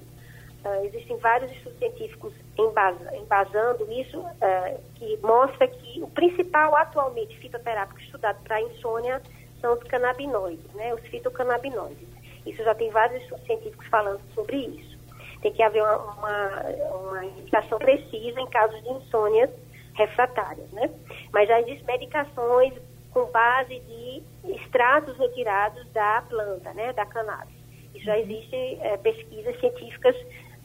uh, 0.64 0.84
existem 0.86 1.16
vários 1.18 1.52
estudos 1.52 1.78
científicos 1.78 2.32
embasa, 2.58 3.16
embasando 3.16 3.90
isso, 3.92 4.18
uh, 4.18 4.80
que 4.96 5.18
mostra 5.22 5.68
que 5.68 6.02
o 6.02 6.08
principal 6.08 6.74
atualmente 6.76 7.38
fitoterápico 7.38 8.00
estudado 8.00 8.42
para 8.42 8.60
insônia 8.60 9.22
são 9.60 9.74
os 9.74 9.82
canabinoides, 9.84 10.72
né? 10.74 10.92
Os 10.94 11.02
fitocannabinoides. 11.02 12.08
Isso 12.44 12.64
já 12.64 12.74
tem 12.74 12.90
vários 12.90 13.22
estudos 13.22 13.46
científicos 13.46 13.86
falando 13.86 14.20
sobre 14.34 14.56
isso. 14.56 14.98
Tem 15.42 15.52
que 15.52 15.62
haver 15.62 15.82
uma, 15.82 15.96
uma, 15.96 16.62
uma 16.96 17.24
indicação 17.24 17.78
precisa 17.78 18.40
em 18.40 18.46
casos 18.48 18.82
de 18.82 18.88
insônias 18.88 19.50
refratárias, 19.94 20.70
né? 20.72 20.90
Mas 21.32 21.48
já 21.48 21.60
existem 21.60 21.86
medicações 21.86 22.74
com 23.12 23.26
base 23.26 23.78
de 23.80 24.22
extratos 24.44 25.16
retirados 25.18 25.86
da 25.92 26.22
planta, 26.28 26.72
né, 26.74 26.92
da 26.92 27.04
cannabis. 27.04 27.54
E 27.94 28.00
já 28.00 28.18
existem 28.18 28.78
é, 28.80 28.96
pesquisas 28.96 29.58
científicas 29.58 30.16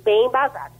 bem 0.04 0.28
embasadas. 0.28 0.78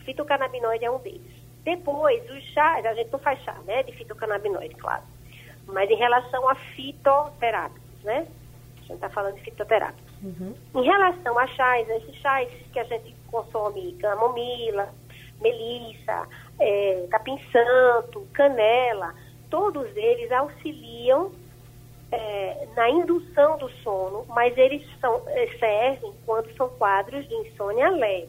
O 0.00 0.04
fitocannabinoide 0.04 0.84
é 0.84 0.90
um 0.90 0.98
deles. 0.98 1.42
Depois, 1.64 2.28
os 2.30 2.42
chás, 2.52 2.84
a 2.84 2.94
gente 2.94 3.12
não 3.12 3.18
faz 3.18 3.38
chá, 3.40 3.54
né, 3.66 3.82
de 3.82 3.92
fitocannabinoide, 3.92 4.74
claro. 4.74 5.02
Mas 5.66 5.88
em 5.90 5.96
relação 5.96 6.48
a 6.48 6.54
fitoterápicos, 6.54 8.02
né? 8.02 8.26
A 8.78 8.80
gente 8.80 8.94
está 8.94 9.08
falando 9.10 9.36
de 9.36 9.42
fitoterápicos. 9.42 10.12
Uhum. 10.22 10.54
Em 10.74 10.82
relação 10.82 11.38
a 11.38 11.46
chás, 11.46 11.88
esses 11.88 12.16
chás 12.16 12.48
que 12.72 12.80
a 12.80 12.84
gente 12.84 13.14
consome, 13.30 13.92
camomila, 13.94 14.92
melissa, 15.42 16.26
é, 16.58 17.06
capim-santo, 17.10 18.26
canela, 18.32 19.14
todos 19.50 19.86
eles 19.96 20.32
auxiliam 20.32 21.30
é, 22.10 22.68
na 22.76 22.90
indução 22.90 23.58
do 23.58 23.68
sono, 23.82 24.24
mas 24.28 24.56
eles 24.56 24.86
são, 25.00 25.22
é, 25.28 25.46
servem 25.58 26.12
quando 26.24 26.54
são 26.56 26.68
quadros 26.70 27.26
de 27.26 27.34
insônia 27.34 27.88
leve, 27.90 28.28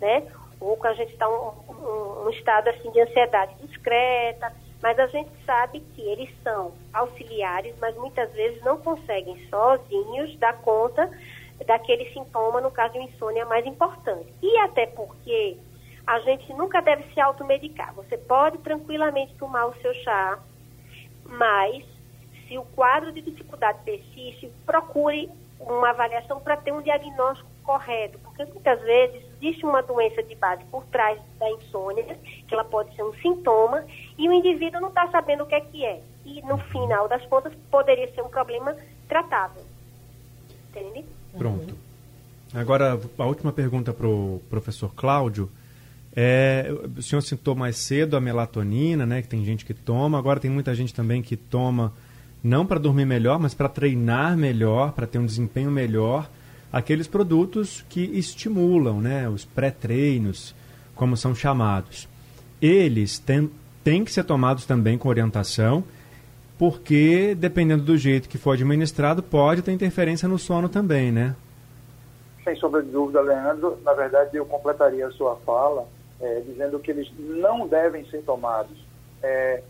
né? 0.00 0.26
Ou 0.60 0.76
quando 0.76 0.92
a 0.92 0.96
gente 0.96 1.12
está 1.12 1.28
um, 1.28 1.52
um, 1.68 2.26
um, 2.26 2.30
estado 2.30 2.68
assim 2.68 2.90
de 2.90 3.00
ansiedade 3.00 3.54
discreta, 3.62 4.52
mas 4.82 4.98
a 4.98 5.06
gente 5.06 5.30
sabe 5.46 5.80
que 5.94 6.02
eles 6.02 6.28
são 6.42 6.72
auxiliares, 6.92 7.74
mas 7.80 7.96
muitas 7.96 8.30
vezes 8.32 8.62
não 8.62 8.78
conseguem 8.78 9.38
sozinhos 9.48 10.36
dar 10.38 10.60
conta 10.60 11.10
daquele 11.66 12.10
sintoma, 12.12 12.60
no 12.60 12.70
caso 12.70 12.94
de 12.94 13.00
insônia 13.00 13.44
mais 13.46 13.64
importante. 13.64 14.32
E 14.42 14.56
até 14.58 14.86
porque 14.86 15.56
a 16.06 16.18
gente 16.20 16.52
nunca 16.54 16.80
deve 16.80 17.04
se 17.12 17.20
automedicar. 17.20 17.94
Você 17.94 18.16
pode 18.16 18.58
tranquilamente 18.58 19.34
tomar 19.36 19.66
o 19.66 19.74
seu 19.80 19.94
chá, 19.94 20.38
mas 21.24 21.84
se 22.48 22.58
o 22.58 22.62
quadro 22.62 23.12
de 23.12 23.20
dificuldade 23.20 23.78
persiste, 23.84 24.50
procure 24.66 25.30
uma 25.60 25.90
avaliação 25.90 26.40
para 26.40 26.56
ter 26.56 26.72
um 26.72 26.82
diagnóstico 26.82 27.48
correto, 27.62 28.18
porque 28.18 28.44
muitas 28.46 28.80
vezes 28.80 29.22
existe 29.36 29.64
uma 29.64 29.82
doença 29.82 30.22
de 30.22 30.34
base 30.34 30.64
por 30.64 30.84
trás 30.86 31.20
da 31.38 31.48
insônia, 31.50 32.18
que 32.48 32.52
ela 32.52 32.64
pode 32.64 32.94
ser 32.96 33.04
um 33.04 33.14
sintoma, 33.14 33.84
e 34.18 34.28
o 34.28 34.32
indivíduo 34.32 34.80
não 34.80 34.88
está 34.88 35.08
sabendo 35.10 35.44
o 35.44 35.46
que 35.46 35.54
é 35.54 35.60
que 35.60 35.84
é. 35.84 36.00
E 36.24 36.42
no 36.42 36.58
final 36.58 37.06
das 37.08 37.24
contas 37.26 37.52
poderia 37.70 38.12
ser 38.12 38.22
um 38.22 38.28
problema 38.28 38.74
tratável. 39.08 39.62
Entende? 40.70 41.04
Pronto. 41.36 41.76
Agora, 42.52 42.98
a 43.18 43.24
última 43.26 43.52
pergunta 43.52 43.92
para 43.92 44.08
o 44.08 44.42
professor 44.50 44.92
Cláudio. 44.94 45.48
É, 46.14 46.72
o 46.96 47.02
senhor 47.02 47.20
citou 47.22 47.54
mais 47.54 47.76
cedo 47.76 48.16
a 48.16 48.20
melatonina, 48.20 49.06
né? 49.06 49.22
Que 49.22 49.28
tem 49.28 49.44
gente 49.44 49.64
que 49.64 49.74
toma. 49.74 50.18
Agora 50.18 50.40
tem 50.40 50.50
muita 50.50 50.74
gente 50.74 50.92
também 50.92 51.22
que 51.22 51.36
toma 51.36 51.92
não 52.42 52.66
para 52.66 52.80
dormir 52.80 53.04
melhor, 53.04 53.38
mas 53.38 53.54
para 53.54 53.68
treinar 53.68 54.36
melhor, 54.36 54.92
para 54.92 55.06
ter 55.06 55.18
um 55.18 55.26
desempenho 55.26 55.70
melhor. 55.70 56.28
Aqueles 56.72 57.06
produtos 57.06 57.84
que 57.88 58.00
estimulam, 58.00 59.00
né? 59.00 59.28
Os 59.28 59.44
pré-treinos, 59.44 60.54
como 60.94 61.16
são 61.16 61.34
chamados. 61.34 62.08
Eles 62.60 63.18
têm, 63.18 63.50
têm 63.84 64.04
que 64.04 64.12
ser 64.12 64.24
tomados 64.24 64.66
também 64.66 64.98
com 64.98 65.08
orientação, 65.08 65.84
porque 66.58 67.34
dependendo 67.38 67.84
do 67.84 67.96
jeito 67.96 68.28
que 68.28 68.38
for 68.38 68.52
administrado, 68.52 69.22
pode 69.22 69.62
ter 69.62 69.72
interferência 69.72 70.28
no 70.28 70.38
sono 70.38 70.68
também, 70.68 71.10
né? 71.12 71.34
Sem 72.44 72.56
sombra 72.56 72.82
de 72.82 72.90
dúvida, 72.90 73.20
Leandro. 73.20 73.78
Na 73.84 73.92
verdade, 73.92 74.36
eu 74.36 74.44
completaria 74.44 75.06
a 75.06 75.12
sua 75.12 75.36
fala 75.44 75.86
é, 76.20 76.40
dizendo 76.40 76.78
que 76.78 76.90
eles 76.90 77.10
não 77.18 77.66
devem 77.66 78.04
ser 78.06 78.22
tomados. 78.22 78.76
É, 79.22 79.62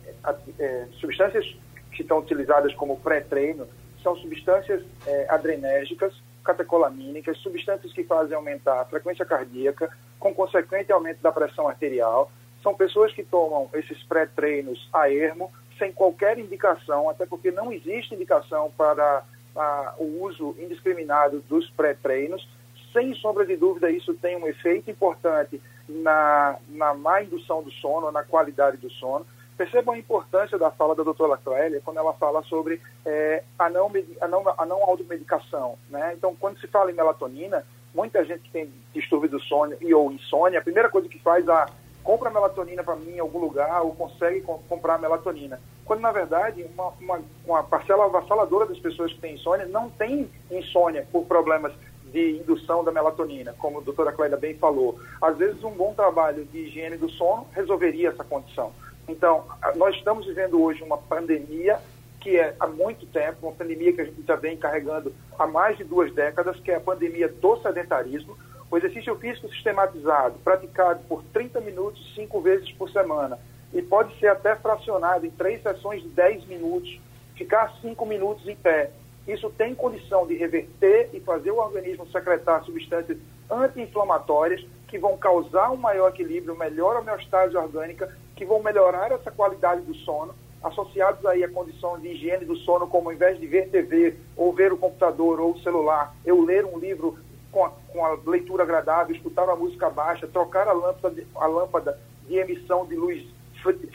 é, 0.59 0.87
substâncias 1.01 1.45
que 1.93 2.03
estão 2.03 2.19
utilizadas 2.19 2.75
como 2.75 2.99
pré-treino 2.99 3.67
são 4.03 4.17
substâncias 4.17 4.83
é, 5.07 5.27
adrenérgicas, 5.29 6.15
catecolamínicas, 6.45 7.39
substâncias 7.39 7.93
que 7.93 8.05
fazem 8.05 8.35
aumentar 8.35 8.81
a 8.81 8.85
frequência 8.85 9.25
cardíaca, 9.25 9.91
com 10.19 10.35
consequente 10.35 10.91
aumento 10.93 11.21
da 11.21 11.33
pressão 11.33 11.69
arterial. 11.69 12.31
São 12.63 12.75
pessoas 12.75 13.13
que 13.13 13.23
tomam 13.23 13.69
esses 13.75 14.03
pré-treinos 14.05 14.89
a 14.93 15.11
ermo, 15.11 15.53
sem 15.79 15.93
qualquer 15.93 16.39
indicação, 16.39 17.09
até 17.09 17.27
porque 17.27 17.51
não 17.51 17.73
existe 17.73 18.15
indicação 18.15 18.71
para 18.77 19.25
a, 19.57 19.95
o 19.99 20.23
uso 20.23 20.55
indiscriminado 20.59 21.41
dos 21.49 21.69
pré-treinos. 21.71 22.47
Sem 22.93 23.15
sombra 23.15 23.47
de 23.47 23.57
dúvida, 23.57 23.91
isso 23.91 24.15
tem 24.15 24.37
um 24.37 24.47
efeito 24.47 24.91
importante 24.91 25.61
na, 25.91 26.57
na 26.69 26.95
má 26.95 27.23
indução 27.23 27.63
do 27.63 27.71
sono, 27.73 28.11
na 28.11 28.23
qualidade 28.23 28.77
do 28.77 28.91
sono. 28.91 29.27
Percebam 29.57 29.95
a 29.95 29.99
importância 29.99 30.59
da 30.59 30.71
fala 30.71 30.95
da 30.95 31.03
doutora 31.03 31.37
Clélia 31.37 31.83
quando 31.85 31.99
ela 31.99 32.15
fala 32.15 32.43
sobre 32.45 32.81
é, 33.05 33.43
a, 33.59 33.69
não, 33.69 33.91
a, 34.21 34.29
não, 34.29 34.55
a 34.57 34.67
não 34.67 34.83
automedicação. 34.83 35.77
Né? 35.91 36.15
Então, 36.17 36.35
quando 36.35 36.59
se 36.61 36.67
fala 36.67 36.91
em 36.91 36.95
melatonina, 36.95 37.65
muita 37.95 38.25
gente 38.25 38.43
que 38.45 38.51
tem 38.51 38.73
distúrbio 38.95 39.29
do 39.29 39.41
sono 39.41 39.77
e 39.81 39.93
ou 39.93 40.11
insônia, 40.11 40.61
a 40.61 40.63
primeira 40.63 40.89
coisa 40.89 41.09
que 41.09 41.19
faz 41.19 41.47
é 41.47 41.67
compra 42.03 42.31
melatonina 42.31 42.83
para 42.83 42.97
mim 42.97 43.17
em 43.17 43.19
algum 43.19 43.39
lugar 43.39 43.83
ou 43.83 43.95
consegue 43.95 44.41
comprar 44.41 44.99
melatonina. 44.99 45.61
Quando, 45.85 46.01
na 46.01 46.13
verdade, 46.13 46.65
uma, 46.73 46.89
uma, 47.01 47.21
uma 47.45 47.63
parcela 47.65 48.05
avassaladora 48.05 48.67
das 48.67 48.79
pessoas 48.79 49.13
que 49.13 49.21
têm 49.21 49.35
insônia 49.35 49.67
não 49.67 49.91
tem 49.91 50.31
insônia 50.51 51.07
por 51.13 51.27
problemas 51.27 51.73
de 52.13 52.39
indução 52.39 52.85
da 52.85 52.93
melatonina, 52.93 53.55
como 53.59 53.79
a 53.79 53.83
doutora 53.83 54.13
Clélia 54.13 54.37
bem 54.37 54.55
falou. 54.55 54.99
Às 55.21 55.37
vezes, 55.37 55.63
um 55.65 55.71
bom 55.71 55.95
trabalho 55.95 56.45
de 56.45 56.59
higiene 56.59 56.97
do 56.97 57.09
sono 57.11 57.47
resolveria 57.53 58.11
essa 58.11 58.25
condição. 58.25 58.73
Então, 59.09 59.45
nós 59.77 59.97
estamos 59.97 60.27
vivendo 60.27 60.63
hoje 60.63 60.83
uma 60.83 60.99
pandemia 60.99 61.79
que 62.21 62.37
é 62.37 62.55
há 62.61 62.67
muito 62.67 63.07
tempo, 63.07 63.47
uma 63.47 63.55
pandemia 63.55 63.93
que 63.93 64.01
a 64.03 64.05
gente 64.05 64.23
já 64.27 64.37
vem 64.37 64.57
carregando 64.57 65.13
há 65.39 65.47
mais 65.47 65.79
de 65.79 65.85
duas 65.85 66.13
décadas, 66.13 66.61
que 66.61 66.71
é 66.71 66.77
a 66.77 66.81
pandemia 66.81 67.29
do 67.29 67.57
sedentarismo. 67.63 68.37
O 68.71 68.77
exercício 68.77 69.17
físico 69.17 69.49
sistematizado, 69.49 70.39
praticado 70.45 71.01
por 71.09 71.25
30 71.33 71.61
minutos, 71.61 72.15
cinco 72.15 72.41
vezes 72.41 72.71
por 72.73 72.91
semana, 72.91 73.39
e 73.73 73.83
pode 73.83 74.17
ser 74.21 74.29
até 74.29 74.55
fracionado 74.55 75.27
em 75.27 75.31
três 75.31 75.63
sessões 75.63 76.03
de 76.03 76.09
10 76.09 76.47
minutos, 76.47 77.01
ficar 77.35 77.75
cinco 77.81 78.05
minutos 78.05 78.47
em 78.47 78.55
pé, 78.55 78.91
isso 79.27 79.51
tem 79.51 79.75
condição 79.75 80.27
de 80.27 80.35
reverter 80.35 81.11
e 81.13 81.21
fazer 81.21 81.51
o 81.51 81.59
organismo 81.59 82.07
secretar 82.09 82.65
substâncias 82.65 83.19
anti-inflamatórias 83.51 84.65
que 84.89 84.99
vão 84.99 85.17
causar 85.17 85.71
um 85.71 85.77
maior 85.77 86.09
equilíbrio, 86.09 86.57
melhor 86.57 86.97
homeostase 86.97 87.57
orgânica, 87.57 88.15
que 88.35 88.45
vão 88.45 88.63
melhorar 88.63 89.13
essa 89.13 89.31
qualidade 89.31 89.83
do 89.83 89.95
sono, 89.95 90.35
associados 90.63 91.25
aí 91.27 91.45
à 91.45 91.49
condição 91.49 91.99
de 91.99 92.09
higiene 92.09 92.45
do 92.45 92.57
sono, 92.57 92.87
como 92.87 93.09
ao 93.09 93.15
invés 93.15 93.39
de 93.39 93.47
ver 93.47 93.71
TV 93.71 94.17
ou 94.37 94.53
ver 94.53 94.73
o 94.73 94.79
computador 94.79 95.41
ou 95.41 95.53
o 95.53 95.61
celular, 95.61 96.15
eu 96.25 96.43
ler 96.43 96.65
um 96.65 96.79
livro 96.79 97.19
com 97.51 97.65
a, 97.65 97.71
com 97.71 97.99
uma 97.99 98.19
leitura 98.27 98.63
agradável, 98.63 99.15
escutar 99.15 99.45
uma 99.45 99.57
música 99.57 99.91
baixa, 99.91 100.27
trocar 100.27 100.69
a 100.69 100.73
lâmpada 100.73 101.15
de, 101.15 101.27
a 101.35 101.47
lâmpada 101.47 101.99
de 102.27 102.37
emissão 102.37 102.87
de 102.87 102.95
luz 102.95 103.25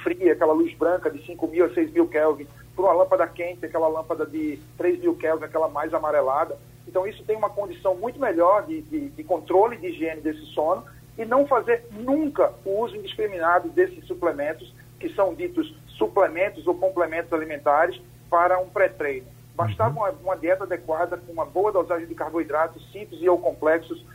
fria, 0.04 0.34
aquela 0.34 0.54
luz 0.54 0.74
branca 0.76 1.10
de 1.10 1.26
5 1.26 1.48
mil 1.48 1.66
a 1.66 1.74
6 1.74 1.92
mil 1.92 2.08
Kelvin, 2.08 2.48
por 2.76 2.86
uma 2.86 2.94
lâmpada 2.94 3.26
quente, 3.28 3.66
aquela 3.66 3.88
lâmpada 3.88 4.26
de 4.26 4.60
3 4.78 5.00
mil 5.00 5.16
Kelvin, 5.16 5.46
aquela 5.46 5.70
mais 5.70 5.94
amarelada. 5.94 6.58
Então, 6.88 7.08
isso 7.08 7.24
tem 7.24 7.36
uma 7.36 7.50
condição 7.50 7.96
muito 7.96 8.20
melhor 8.20 8.66
de, 8.66 8.82
de, 8.82 9.10
de 9.10 9.24
controle 9.24 9.78
de 9.78 9.88
higiene 9.88 10.22
desse 10.22 10.46
sono 10.48 10.84
e 11.18 11.26
não 11.26 11.48
fazer 11.48 11.86
nunca 11.92 12.54
o 12.66 12.82
uso 12.82 12.96
indiscriminado 12.96 13.70
desses 13.70 14.06
suplementos, 14.06 14.74
que 15.00 15.10
são 15.14 15.34
ditos 15.34 15.74
suplementos 15.98 16.68
ou 16.68 16.76
complementos 16.76 17.32
alimentares, 17.32 18.00
para 18.30 18.60
um 18.60 18.70
pré-treino. 18.70 19.28
Bastava 19.56 19.98
uma, 19.98 20.10
uma, 20.10 20.36
dieta 20.36 20.66
adequada, 20.66 21.16
com 21.16 21.32
uma 21.32 21.46
boa 21.46 21.72
dosagem 21.72 22.08
de 22.08 22.16
carboidratos 22.16 22.92
simples 22.92 23.22
e 23.22 23.30
ou 23.30 23.38
complexos, 23.38 24.06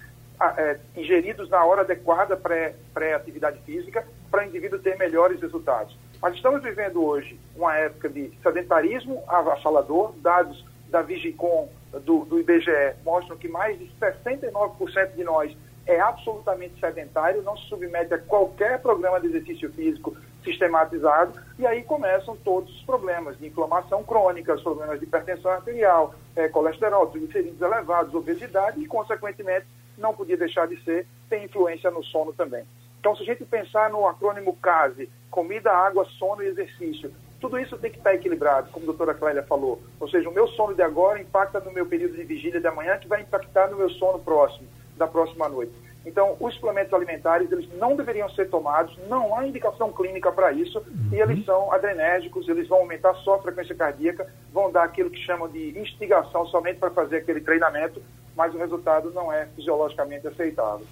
é, 0.56 0.78
ingeridos 0.96 1.48
na 1.48 1.64
hora 1.64 1.82
adequada 1.82 2.36
pré-atividade 2.36 3.58
pré 3.58 3.64
física, 3.64 4.06
para 4.30 4.44
o 4.44 4.46
indivíduo 4.46 4.78
ter 4.78 4.98
melhores 4.98 5.40
resultados. 5.40 5.96
Mas 6.20 6.34
estamos 6.34 6.62
vivendo 6.62 7.02
hoje 7.02 7.38
uma 7.56 7.74
época 7.76 8.08
de 8.08 8.30
sedentarismo 8.42 9.22
avassalador, 9.26 10.12
dados 10.18 10.64
da 10.88 11.00
Vigicom, 11.00 11.68
do, 12.04 12.24
do 12.24 12.38
IBGE, 12.38 12.94
mostram 13.04 13.36
que 13.36 13.48
mais 13.48 13.78
de 13.78 13.90
69% 14.00 15.14
de 15.14 15.24
nós 15.24 15.56
é 15.86 15.98
absolutamente 15.98 16.78
sedentário, 16.78 17.42
não 17.42 17.56
se 17.56 17.66
submete 17.68 18.12
a 18.12 18.18
qualquer 18.18 18.80
programa 18.80 19.18
de 19.18 19.28
exercício 19.28 19.72
físico 19.72 20.16
sistematizado, 20.44 21.32
e 21.58 21.66
aí 21.66 21.82
começam 21.82 22.36
todos 22.36 22.70
os 22.74 22.82
problemas 22.82 23.38
de 23.38 23.46
inflamação 23.46 24.02
crônica, 24.04 24.54
os 24.54 24.62
problemas 24.62 24.98
de 24.98 25.06
hipertensão 25.06 25.50
arterial, 25.50 26.14
é, 26.36 26.48
colesterol, 26.48 27.06
triglicerídeos 27.08 27.60
elevados, 27.60 28.14
obesidade 28.14 28.80
e, 28.80 28.86
consequentemente, 28.86 29.66
não 29.98 30.14
podia 30.14 30.36
deixar 30.36 30.66
de 30.66 30.82
ser, 30.84 31.06
tem 31.28 31.44
influência 31.44 31.90
no 31.90 32.04
sono 32.04 32.32
também. 32.32 32.64
Então, 32.98 33.16
se 33.16 33.22
a 33.22 33.26
gente 33.26 33.44
pensar 33.44 33.90
no 33.90 34.06
acrônimo 34.06 34.56
CASE, 34.56 35.10
comida, 35.30 35.70
água, 35.70 36.04
sono 36.18 36.42
e 36.42 36.46
exercício, 36.46 37.12
tudo 37.40 37.58
isso 37.58 37.78
tem 37.78 37.90
que 37.90 37.98
estar 37.98 38.14
equilibrado, 38.14 38.70
como 38.70 38.84
a 38.84 38.86
doutora 38.86 39.14
Clélia 39.14 39.42
falou. 39.42 39.80
Ou 39.98 40.08
seja, 40.08 40.28
o 40.28 40.32
meu 40.32 40.46
sono 40.48 40.74
de 40.74 40.82
agora 40.82 41.20
impacta 41.20 41.58
no 41.60 41.72
meu 41.72 41.86
período 41.86 42.16
de 42.16 42.24
vigília 42.24 42.60
de 42.60 42.66
amanhã, 42.66 42.98
que 42.98 43.08
vai 43.08 43.22
impactar 43.22 43.68
no 43.70 43.78
meu 43.78 43.88
sono 43.90 44.18
próximo, 44.18 44.68
da 44.96 45.06
próxima 45.06 45.48
noite. 45.48 45.72
Então, 46.04 46.36
os 46.40 46.54
suplementos 46.54 46.92
alimentares, 46.94 47.50
eles 47.52 47.68
não 47.76 47.94
deveriam 47.94 48.28
ser 48.30 48.48
tomados, 48.48 48.96
não 49.08 49.36
há 49.36 49.46
indicação 49.46 49.92
clínica 49.92 50.32
para 50.32 50.50
isso, 50.52 50.78
uhum. 50.78 51.10
e 51.12 51.20
eles 51.20 51.44
são 51.44 51.72
adrenérgicos, 51.72 52.48
eles 52.48 52.68
vão 52.68 52.78
aumentar 52.78 53.14
só 53.16 53.34
a 53.34 53.42
frequência 53.42 53.74
cardíaca, 53.74 54.26
vão 54.52 54.72
dar 54.72 54.84
aquilo 54.84 55.10
que 55.10 55.18
chamam 55.18 55.48
de 55.48 55.78
instigação 55.78 56.46
somente 56.46 56.78
para 56.78 56.90
fazer 56.90 57.18
aquele 57.18 57.40
treinamento, 57.40 58.02
mas 58.34 58.54
o 58.54 58.58
resultado 58.58 59.10
não 59.10 59.30
é 59.30 59.46
fisiologicamente 59.54 60.26
aceitável. 60.26 60.86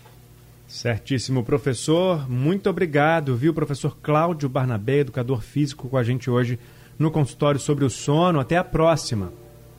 Certíssimo, 0.68 1.42
professor. 1.42 2.28
Muito 2.28 2.68
obrigado, 2.68 3.34
viu, 3.34 3.54
professor 3.54 3.96
Cláudio 4.02 4.50
Barnabé, 4.50 4.98
educador 4.98 5.40
físico, 5.40 5.88
com 5.88 5.96
a 5.96 6.02
gente 6.02 6.30
hoje 6.30 6.60
no 6.98 7.10
consultório 7.10 7.58
sobre 7.58 7.86
o 7.86 7.90
sono. 7.90 8.38
Até 8.38 8.58
a 8.58 8.62
próxima. 8.62 9.32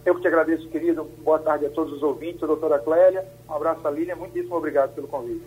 Eu 0.03 0.15
que 0.15 0.21
te 0.21 0.27
agradeço, 0.27 0.67
querido. 0.69 1.07
Boa 1.23 1.37
tarde 1.37 1.67
a 1.67 1.69
todos 1.69 1.93
os 1.93 2.01
ouvintes, 2.01 2.39
doutora 2.39 2.79
Clélia. 2.79 3.23
Um 3.47 3.53
abraço 3.53 3.87
a 3.87 3.91
Lília. 3.91 4.15
Muitíssimo 4.15 4.55
obrigado 4.55 4.95
pelo 4.95 5.07
convite. 5.07 5.43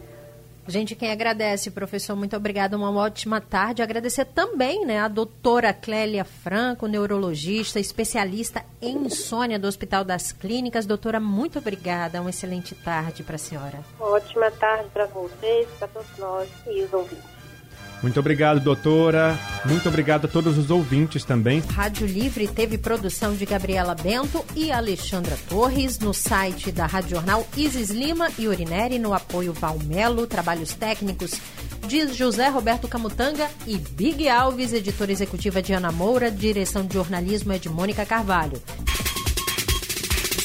Gente, 0.66 0.94
quem 0.94 1.10
agradece, 1.10 1.70
professor, 1.70 2.14
muito 2.14 2.36
obrigada, 2.36 2.76
uma 2.76 2.90
ótima 2.92 3.40
tarde. 3.40 3.82
Agradecer 3.82 4.24
também 4.24 4.86
né, 4.86 5.00
a 5.00 5.08
doutora 5.08 5.72
Clélia 5.72 6.24
Franco, 6.24 6.86
neurologista, 6.86 7.80
especialista 7.80 8.64
em 8.80 9.06
insônia 9.06 9.58
do 9.58 9.66
Hospital 9.66 10.04
das 10.04 10.30
Clínicas. 10.30 10.86
Doutora, 10.86 11.18
muito 11.18 11.58
obrigada, 11.58 12.20
uma 12.20 12.30
excelente 12.30 12.74
tarde 12.76 13.22
para 13.24 13.34
a 13.34 13.38
senhora. 13.38 13.80
Ótima 13.98 14.50
tarde 14.52 14.88
para 14.92 15.06
vocês, 15.06 15.68
para 15.78 15.88
todos 15.88 16.18
nós 16.18 16.48
e 16.68 16.82
os 16.82 16.92
ouvintes. 16.92 17.31
Muito 18.02 18.18
obrigado, 18.18 18.60
doutora. 18.60 19.38
Muito 19.64 19.88
obrigado 19.88 20.24
a 20.24 20.28
todos 20.28 20.58
os 20.58 20.70
ouvintes 20.70 21.24
também. 21.24 21.60
Rádio 21.60 22.06
Livre 22.06 22.48
teve 22.48 22.76
produção 22.76 23.34
de 23.34 23.46
Gabriela 23.46 23.94
Bento 23.94 24.44
e 24.56 24.72
Alexandra 24.72 25.38
Torres 25.48 25.98
no 26.00 26.12
site 26.12 26.72
da 26.72 26.86
Rádio 26.86 27.10
Jornal 27.10 27.46
Isis 27.56 27.90
Lima 27.90 28.28
e 28.38 28.48
Urineri 28.48 28.98
no 28.98 29.14
apoio 29.14 29.52
Valmelo, 29.52 30.26
trabalhos 30.26 30.72
técnicos 30.72 31.40
de 31.86 32.12
José 32.12 32.48
Roberto 32.48 32.88
Camutanga 32.88 33.48
e 33.66 33.76
Big 33.76 34.28
Alves, 34.28 34.72
editora 34.72 35.12
executiva 35.12 35.62
de 35.62 35.72
Ana 35.72 35.92
Moura, 35.92 36.30
direção 36.30 36.84
de 36.84 36.94
jornalismo 36.94 37.52
é 37.52 37.58
de 37.58 37.68
Mônica 37.68 38.04
Carvalho. 38.04 38.60